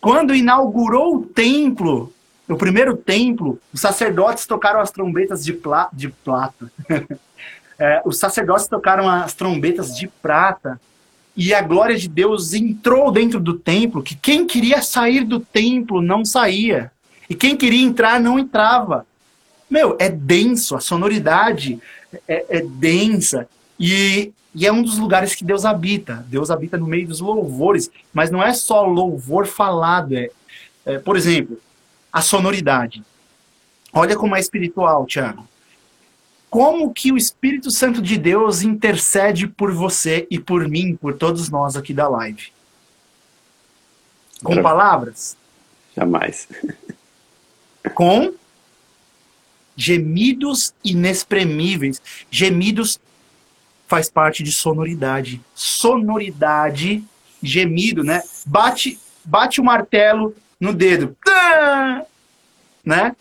[0.00, 2.12] Quando inaugurou o templo,
[2.48, 6.70] o primeiro templo, os sacerdotes tocaram as trombetas de, pla de plata.
[7.78, 10.80] é, os sacerdotes tocaram as trombetas de prata
[11.36, 16.02] e a glória de Deus entrou dentro do templo, que quem queria sair do templo
[16.02, 16.90] não saía.
[17.28, 19.06] E quem queria entrar não entrava.
[19.70, 21.80] Meu, é denso, a sonoridade
[22.26, 23.48] é, é densa.
[23.78, 26.24] E, e, é um dos lugares que Deus habita.
[26.28, 27.90] Deus habita no meio dos louvores.
[28.12, 30.16] Mas não é só louvor falado.
[30.16, 30.28] É,
[30.84, 31.60] é por exemplo,
[32.12, 33.02] a sonoridade.
[33.92, 35.48] Olha como é espiritual, Tiago
[36.50, 41.48] como que o Espírito Santo de Deus intercede por você e por mim, por todos
[41.48, 42.52] nós aqui da live?
[44.42, 45.36] Com palavras?
[45.96, 46.48] Jamais.
[47.94, 48.34] Com
[49.76, 52.00] gemidos inexprimíveis.
[52.30, 53.00] Gemidos
[53.86, 55.40] faz parte de sonoridade.
[55.54, 57.02] Sonoridade,
[57.42, 58.22] gemido, né?
[58.46, 61.16] Bate, bate o martelo no dedo.
[62.84, 63.14] Né?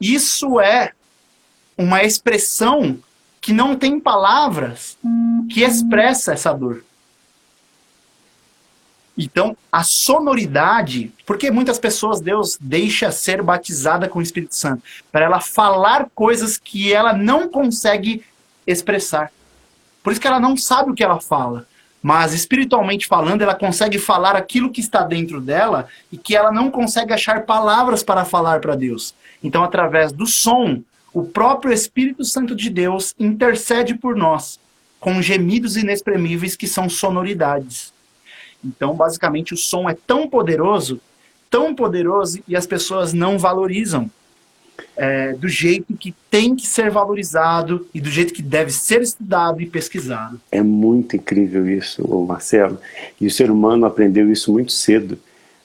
[0.00, 0.92] Isso é
[1.76, 2.98] uma expressão
[3.40, 4.98] que não tem palavras
[5.50, 6.84] que expressa essa dor.
[9.18, 14.82] Então, a sonoridade, porque muitas pessoas Deus deixa ser batizada com o Espírito Santo,
[15.12, 18.24] para ela falar coisas que ela não consegue
[18.66, 19.30] expressar.
[20.02, 21.66] Por isso que ela não sabe o que ela fala.
[22.02, 26.70] mas espiritualmente falando, ela consegue falar aquilo que está dentro dela e que ela não
[26.70, 29.14] consegue achar palavras para falar para Deus.
[29.42, 30.82] Então, através do som,
[31.12, 34.58] o próprio Espírito Santo de Deus intercede por nós
[34.98, 37.92] com gemidos inexprimíveis que são sonoridades.
[38.64, 41.00] Então, basicamente, o som é tão poderoso,
[41.48, 44.10] tão poderoso, e as pessoas não valorizam
[44.96, 49.60] é, do jeito que tem que ser valorizado e do jeito que deve ser estudado
[49.60, 50.40] e pesquisado.
[50.50, 52.78] É muito incrível isso, Marcelo.
[53.20, 55.18] E o ser humano aprendeu isso muito cedo.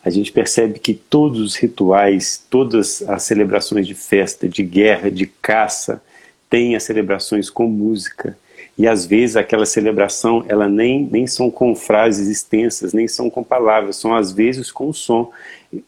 [0.04, 5.26] A gente percebe que todos os rituais, todas as celebrações de festa, de guerra, de
[5.26, 6.02] caça,
[6.50, 8.38] têm as celebrações com música.
[8.78, 13.42] E às vezes aquela celebração, ela nem, nem são com frases extensas, nem são com
[13.42, 15.32] palavras, são às vezes com som.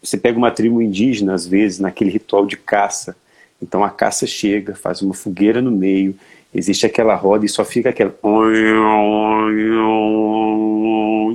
[0.02, 3.16] Você pega uma tribo indígena, às vezes, naquele ritual de caça,
[3.62, 6.16] então a caça chega, faz uma fogueira no meio,
[6.54, 8.16] existe aquela roda e só fica aquela.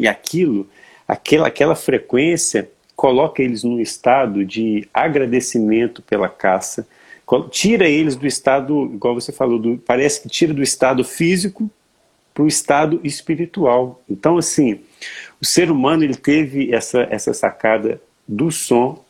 [0.00, 0.66] E aquilo,
[1.06, 6.86] aquela, aquela frequência, coloca eles num estado de agradecimento pela caça,
[7.48, 11.70] tira eles do estado, igual você falou, do, parece que tira do estado físico
[12.34, 14.02] para o estado espiritual.
[14.08, 14.80] Então, assim,
[15.40, 19.02] o ser humano ele teve essa, essa sacada do som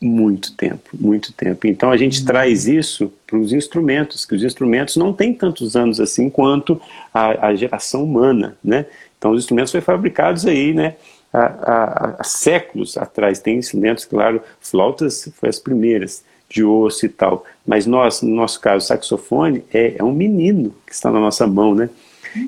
[0.00, 1.66] muito tempo, muito tempo.
[1.66, 2.26] Então a gente uhum.
[2.26, 6.80] traz isso para os instrumentos, que os instrumentos não têm tantos anos assim quanto
[7.12, 8.86] a, a geração humana, né?
[9.18, 10.96] Então os instrumentos foram fabricados aí, né?
[11.32, 13.40] Há, há, há, séculos atrás.
[13.40, 17.44] Tem instrumentos, claro, flautas foi as primeiras, de osso e tal.
[17.64, 21.74] Mas nós, no nosso caso, saxofone é, é um menino que está na nossa mão,
[21.74, 21.88] né?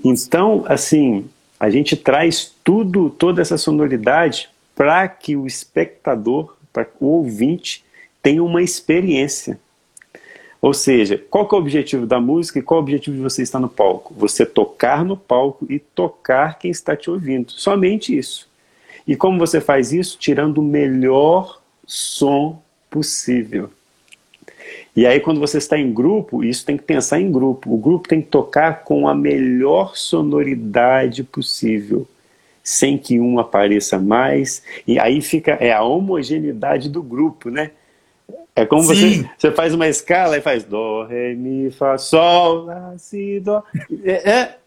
[0.04, 1.24] Então, assim,
[1.58, 7.84] a gente traz tudo, toda essa sonoridade para que o espectador para o ouvinte
[8.22, 9.58] tenha uma experiência.
[10.60, 13.42] Ou seja, qual é o objetivo da música e qual é o objetivo de você
[13.42, 14.14] estar no palco?
[14.16, 17.50] Você tocar no palco e tocar quem está te ouvindo.
[17.50, 18.48] Somente isso.
[19.06, 20.16] E como você faz isso?
[20.18, 23.70] Tirando o melhor som possível.
[24.94, 27.72] E aí, quando você está em grupo, isso tem que pensar em grupo.
[27.72, 32.06] O grupo tem que tocar com a melhor sonoridade possível
[32.62, 34.62] sem que um apareça mais.
[34.86, 37.72] E aí fica é a homogeneidade do grupo, né?
[38.54, 42.94] É como você, você faz uma escala e faz dó, ré, mi, fá, sol, lá,
[42.98, 43.62] si, dó.
[44.04, 44.58] É, é,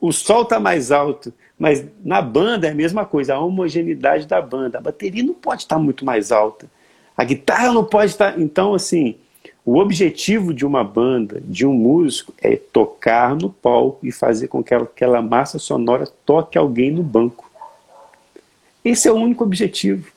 [0.00, 4.40] o sol tá mais alto, mas na banda é a mesma coisa, a homogeneidade da
[4.40, 4.78] banda.
[4.78, 6.70] A bateria não pode estar muito mais alta.
[7.16, 8.40] A guitarra não pode estar.
[8.40, 9.16] Então, assim,
[9.64, 14.62] o objetivo de uma banda, de um músico, é tocar no palco e fazer com
[14.62, 17.50] que aquela massa sonora toque alguém no banco.
[18.84, 20.12] Esse é o único objetivo.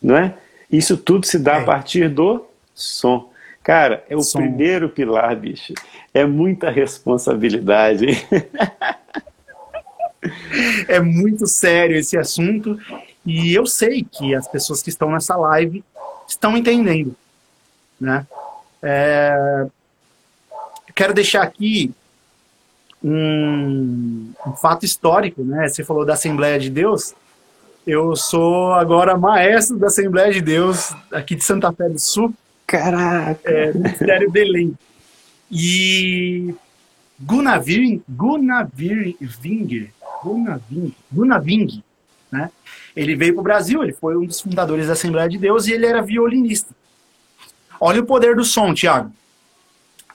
[0.00, 0.36] Não é?
[0.70, 1.62] Isso tudo se dá é.
[1.62, 3.28] a partir do som.
[3.60, 4.38] Cara, é o som.
[4.38, 5.74] primeiro pilar, bicho.
[6.14, 8.06] É muita responsabilidade.
[10.86, 12.78] é muito sério esse assunto.
[13.26, 15.82] E eu sei que as pessoas que estão nessa live
[16.28, 17.16] estão entendendo
[18.02, 18.26] né?
[18.82, 19.66] É,
[20.94, 21.92] quero deixar aqui
[23.02, 25.68] um, um, fato histórico, né?
[25.68, 27.14] Você falou da Assembleia de Deus.
[27.86, 32.34] Eu sou agora maestro da Assembleia de Deus aqui de Santa Fé do Sul.
[32.66, 33.40] Caraca!
[33.44, 34.76] É, Ministério Belém.
[35.50, 36.54] E
[37.20, 39.92] Gunavir, Gunavir Vinger,
[40.22, 41.82] Gunaving, Gunaving,
[42.30, 42.50] né?
[42.96, 45.72] Ele veio para o Brasil, ele foi um dos fundadores da Assembleia de Deus e
[45.72, 46.74] ele era violinista.
[47.80, 49.10] Olha o poder do som, Tiago.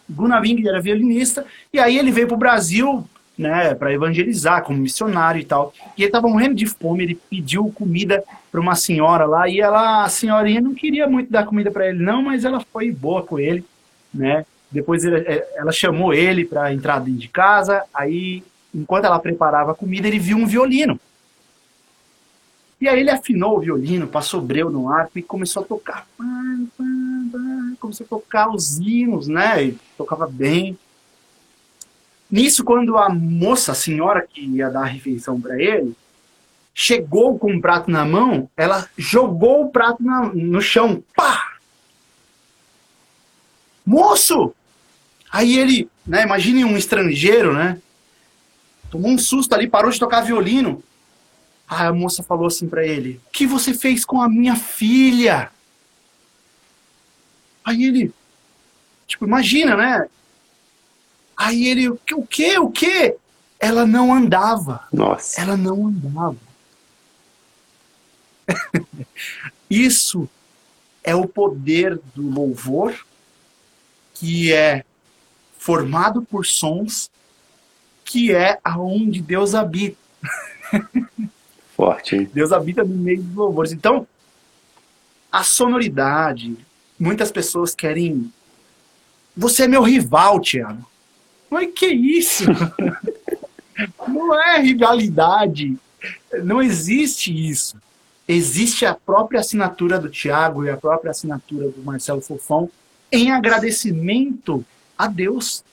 [0.10, 5.40] Gunaving era violinista, e aí ele veio para o Brasil né, para evangelizar como missionário
[5.40, 5.74] e tal.
[5.96, 10.06] E ele estava morrendo de fome, ele pediu comida para uma senhora lá, e ela,
[10.06, 13.38] a senhorinha não queria muito dar comida para ele, não, mas ela foi boa com
[13.38, 13.64] ele,
[14.14, 14.46] né?
[14.72, 18.44] Depois ele, é, ela chamou ele para entrar dentro de casa, aí,
[18.74, 21.00] enquanto ela preparava a comida, ele viu um violino.
[22.80, 26.08] E aí ele afinou o violino, passou breu no arco e começou a tocar.
[27.80, 29.66] Começou a tocar os hinos, né?
[29.66, 30.78] E tocava bem.
[32.30, 35.96] Nisso, quando a moça, a senhora que ia dar a refeição para ele,
[36.74, 41.04] chegou com o prato na mão, ela jogou o prato na, no chão.
[41.16, 41.58] Pá!
[43.86, 44.54] Moço!
[45.32, 46.24] Aí ele, né?
[46.24, 47.80] Imagine um estrangeiro, né?
[48.90, 50.84] Tomou um susto ali, parou de tocar violino.
[51.68, 55.52] Aí a moça falou assim para ele: O que você fez com a minha filha?
[57.68, 58.14] Aí ele,
[59.06, 60.08] tipo, imagina, né?
[61.36, 63.18] Aí ele, o que, o que?
[63.60, 64.88] Ela não andava.
[64.94, 65.42] Nossa.
[65.42, 66.38] Ela não andava.
[69.70, 70.30] Isso
[71.04, 73.06] é o poder do louvor,
[74.14, 74.86] que é
[75.58, 77.12] formado por sons,
[78.06, 79.98] que é aonde Deus habita
[81.76, 82.30] Forte, hein?
[82.34, 83.74] Deus habita no meio dos louvores.
[83.74, 84.08] Então,
[85.30, 86.58] a sonoridade,
[87.00, 88.32] muitas pessoas querem.
[89.36, 90.90] Você é meu rival, Tiago.
[91.50, 92.46] Mas que isso?
[94.08, 95.78] não é rivalidade.
[96.44, 97.78] Não existe isso.
[98.28, 102.70] Existe a própria assinatura do Tiago e a própria assinatura do Marcelo Fofão
[103.12, 104.66] em agradecimento
[104.98, 105.64] a Deus.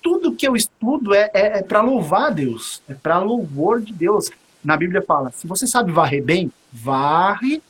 [0.00, 3.92] Tudo que eu estudo é, é, é para louvar a Deus, é para louvor de
[3.92, 4.30] Deus.
[4.62, 7.60] Na Bíblia fala: se você sabe varrer bem, varre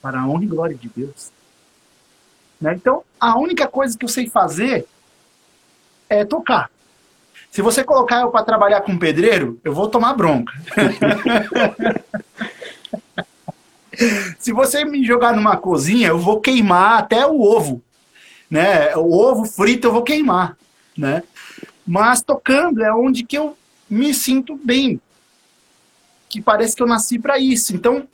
[0.00, 1.32] para a honra e glória de Deus.
[2.60, 2.74] Né?
[2.74, 4.86] Então, a única coisa que eu sei fazer
[6.08, 6.70] é tocar.
[7.50, 10.52] Se você colocar eu para trabalhar com pedreiro, eu vou tomar bronca.
[14.38, 17.82] Se você me jogar numa cozinha, eu vou queimar até o ovo.
[18.48, 18.96] Né?
[18.96, 20.56] O ovo frito eu vou queimar.
[20.96, 21.22] Né?
[21.86, 23.56] Mas tocando é onde que eu
[23.88, 25.00] me sinto bem.
[26.28, 27.74] Que parece que eu nasci para isso.
[27.74, 28.06] Então,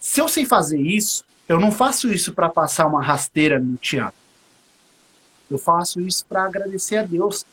[0.00, 4.18] se eu sei fazer isso, eu não faço isso para passar uma rasteira no teatro.
[5.50, 7.44] Eu faço isso para agradecer a Deus.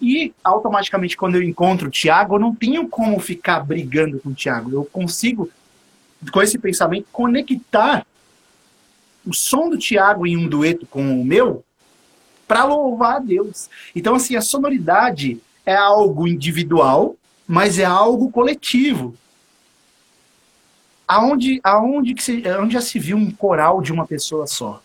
[0.00, 4.34] E automaticamente, quando eu encontro o Tiago, eu não tenho como ficar brigando com o
[4.34, 4.70] Tiago.
[4.72, 5.50] Eu consigo,
[6.30, 8.06] com esse pensamento, conectar
[9.26, 11.64] o som do Tiago em um dueto com o meu
[12.46, 13.68] para louvar a Deus.
[13.94, 19.14] Então, assim, a sonoridade é algo individual, mas é algo coletivo.
[21.08, 24.82] Aonde, aonde, que se, aonde já se viu um coral de uma pessoa só?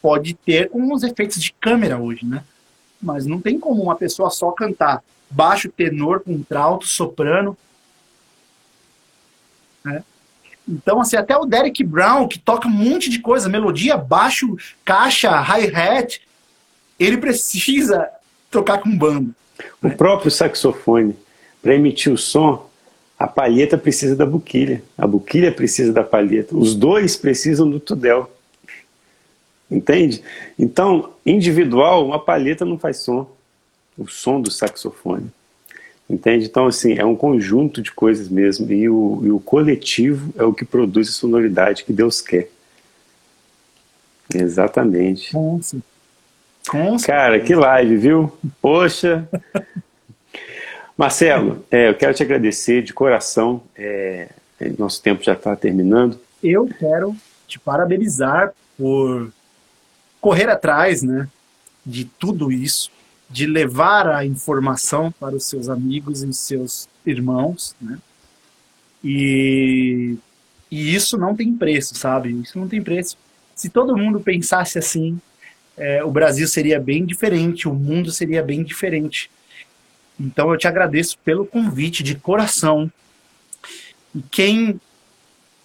[0.00, 2.44] Pode ter com os efeitos de câmera hoje, né?
[3.02, 7.56] Mas não tem como uma pessoa só cantar baixo, tenor, contralto, soprano.
[9.84, 10.02] Né?
[10.68, 15.30] Então, assim, até o Derek Brown, que toca um monte de coisa, melodia, baixo, caixa,
[15.40, 16.20] hi-hat,
[16.98, 18.08] ele precisa
[18.50, 19.30] tocar com banda.
[19.82, 19.94] O né?
[19.94, 21.16] próprio saxofone,
[21.62, 22.67] para emitir o som,
[23.18, 28.30] a palheta precisa da buquilha, a buquilha precisa da palheta, os dois precisam do tudel.
[29.70, 30.22] Entende?
[30.58, 33.28] Então, individual, uma palheta não faz som,
[33.98, 35.30] o som do saxofone.
[36.08, 36.46] Entende?
[36.46, 40.54] Então, assim, é um conjunto de coisas mesmo, e o, e o coletivo é o
[40.54, 42.48] que produz a sonoridade que Deus quer.
[44.34, 45.34] Exatamente.
[45.34, 45.78] Nossa.
[47.04, 48.32] Cara, que live, viu?
[48.60, 49.28] Poxa.
[50.98, 53.62] Marcelo, é, eu quero te agradecer de coração.
[53.76, 54.30] É,
[54.76, 56.18] nosso tempo já está terminando.
[56.42, 59.32] Eu quero te parabenizar por
[60.20, 61.28] correr atrás, né,
[61.86, 62.90] de tudo isso,
[63.30, 67.96] de levar a informação para os seus amigos e seus irmãos, né?
[69.04, 70.16] E,
[70.68, 72.32] e isso não tem preço, sabe?
[72.42, 73.16] Isso não tem preço.
[73.54, 75.20] Se todo mundo pensasse assim,
[75.76, 79.30] é, o Brasil seria bem diferente, o mundo seria bem diferente.
[80.18, 82.90] Então eu te agradeço pelo convite de coração.
[84.14, 84.80] E quem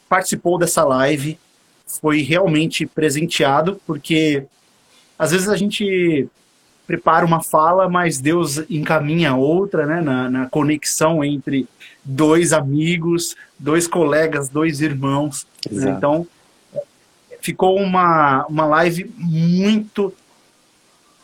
[0.07, 1.39] participou dessa live
[1.87, 4.45] foi realmente presenteado, porque
[5.17, 6.27] às vezes a gente
[6.85, 11.67] prepara uma fala, mas Deus encaminha outra, né, na, na conexão entre
[12.03, 15.47] dois amigos, dois colegas, dois irmãos.
[15.71, 15.91] Né?
[15.91, 16.27] Então,
[17.39, 20.13] ficou uma, uma live muito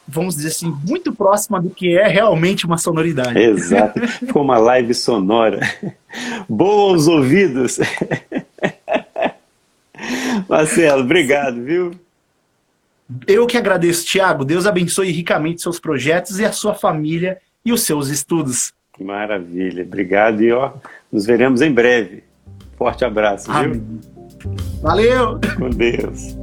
[0.10, 3.38] vamos dizer assim, muito próxima do que é realmente uma sonoridade.
[3.38, 4.00] Exato.
[4.08, 5.60] Ficou uma live sonora.
[6.50, 7.80] Boa aos ouvidos.
[10.48, 11.92] Marcelo, obrigado, viu?
[13.28, 14.46] Eu que agradeço, Tiago.
[14.46, 18.74] Deus abençoe ricamente seus projetos e a sua família e os seus estudos.
[19.00, 19.84] Maravilha.
[19.84, 20.74] Obrigado e ó,
[21.12, 22.24] nos veremos em breve.
[22.78, 23.72] Forte abraço, Amém.
[23.74, 24.00] viu?
[24.82, 25.40] Valeu!
[25.58, 26.38] Com Deus.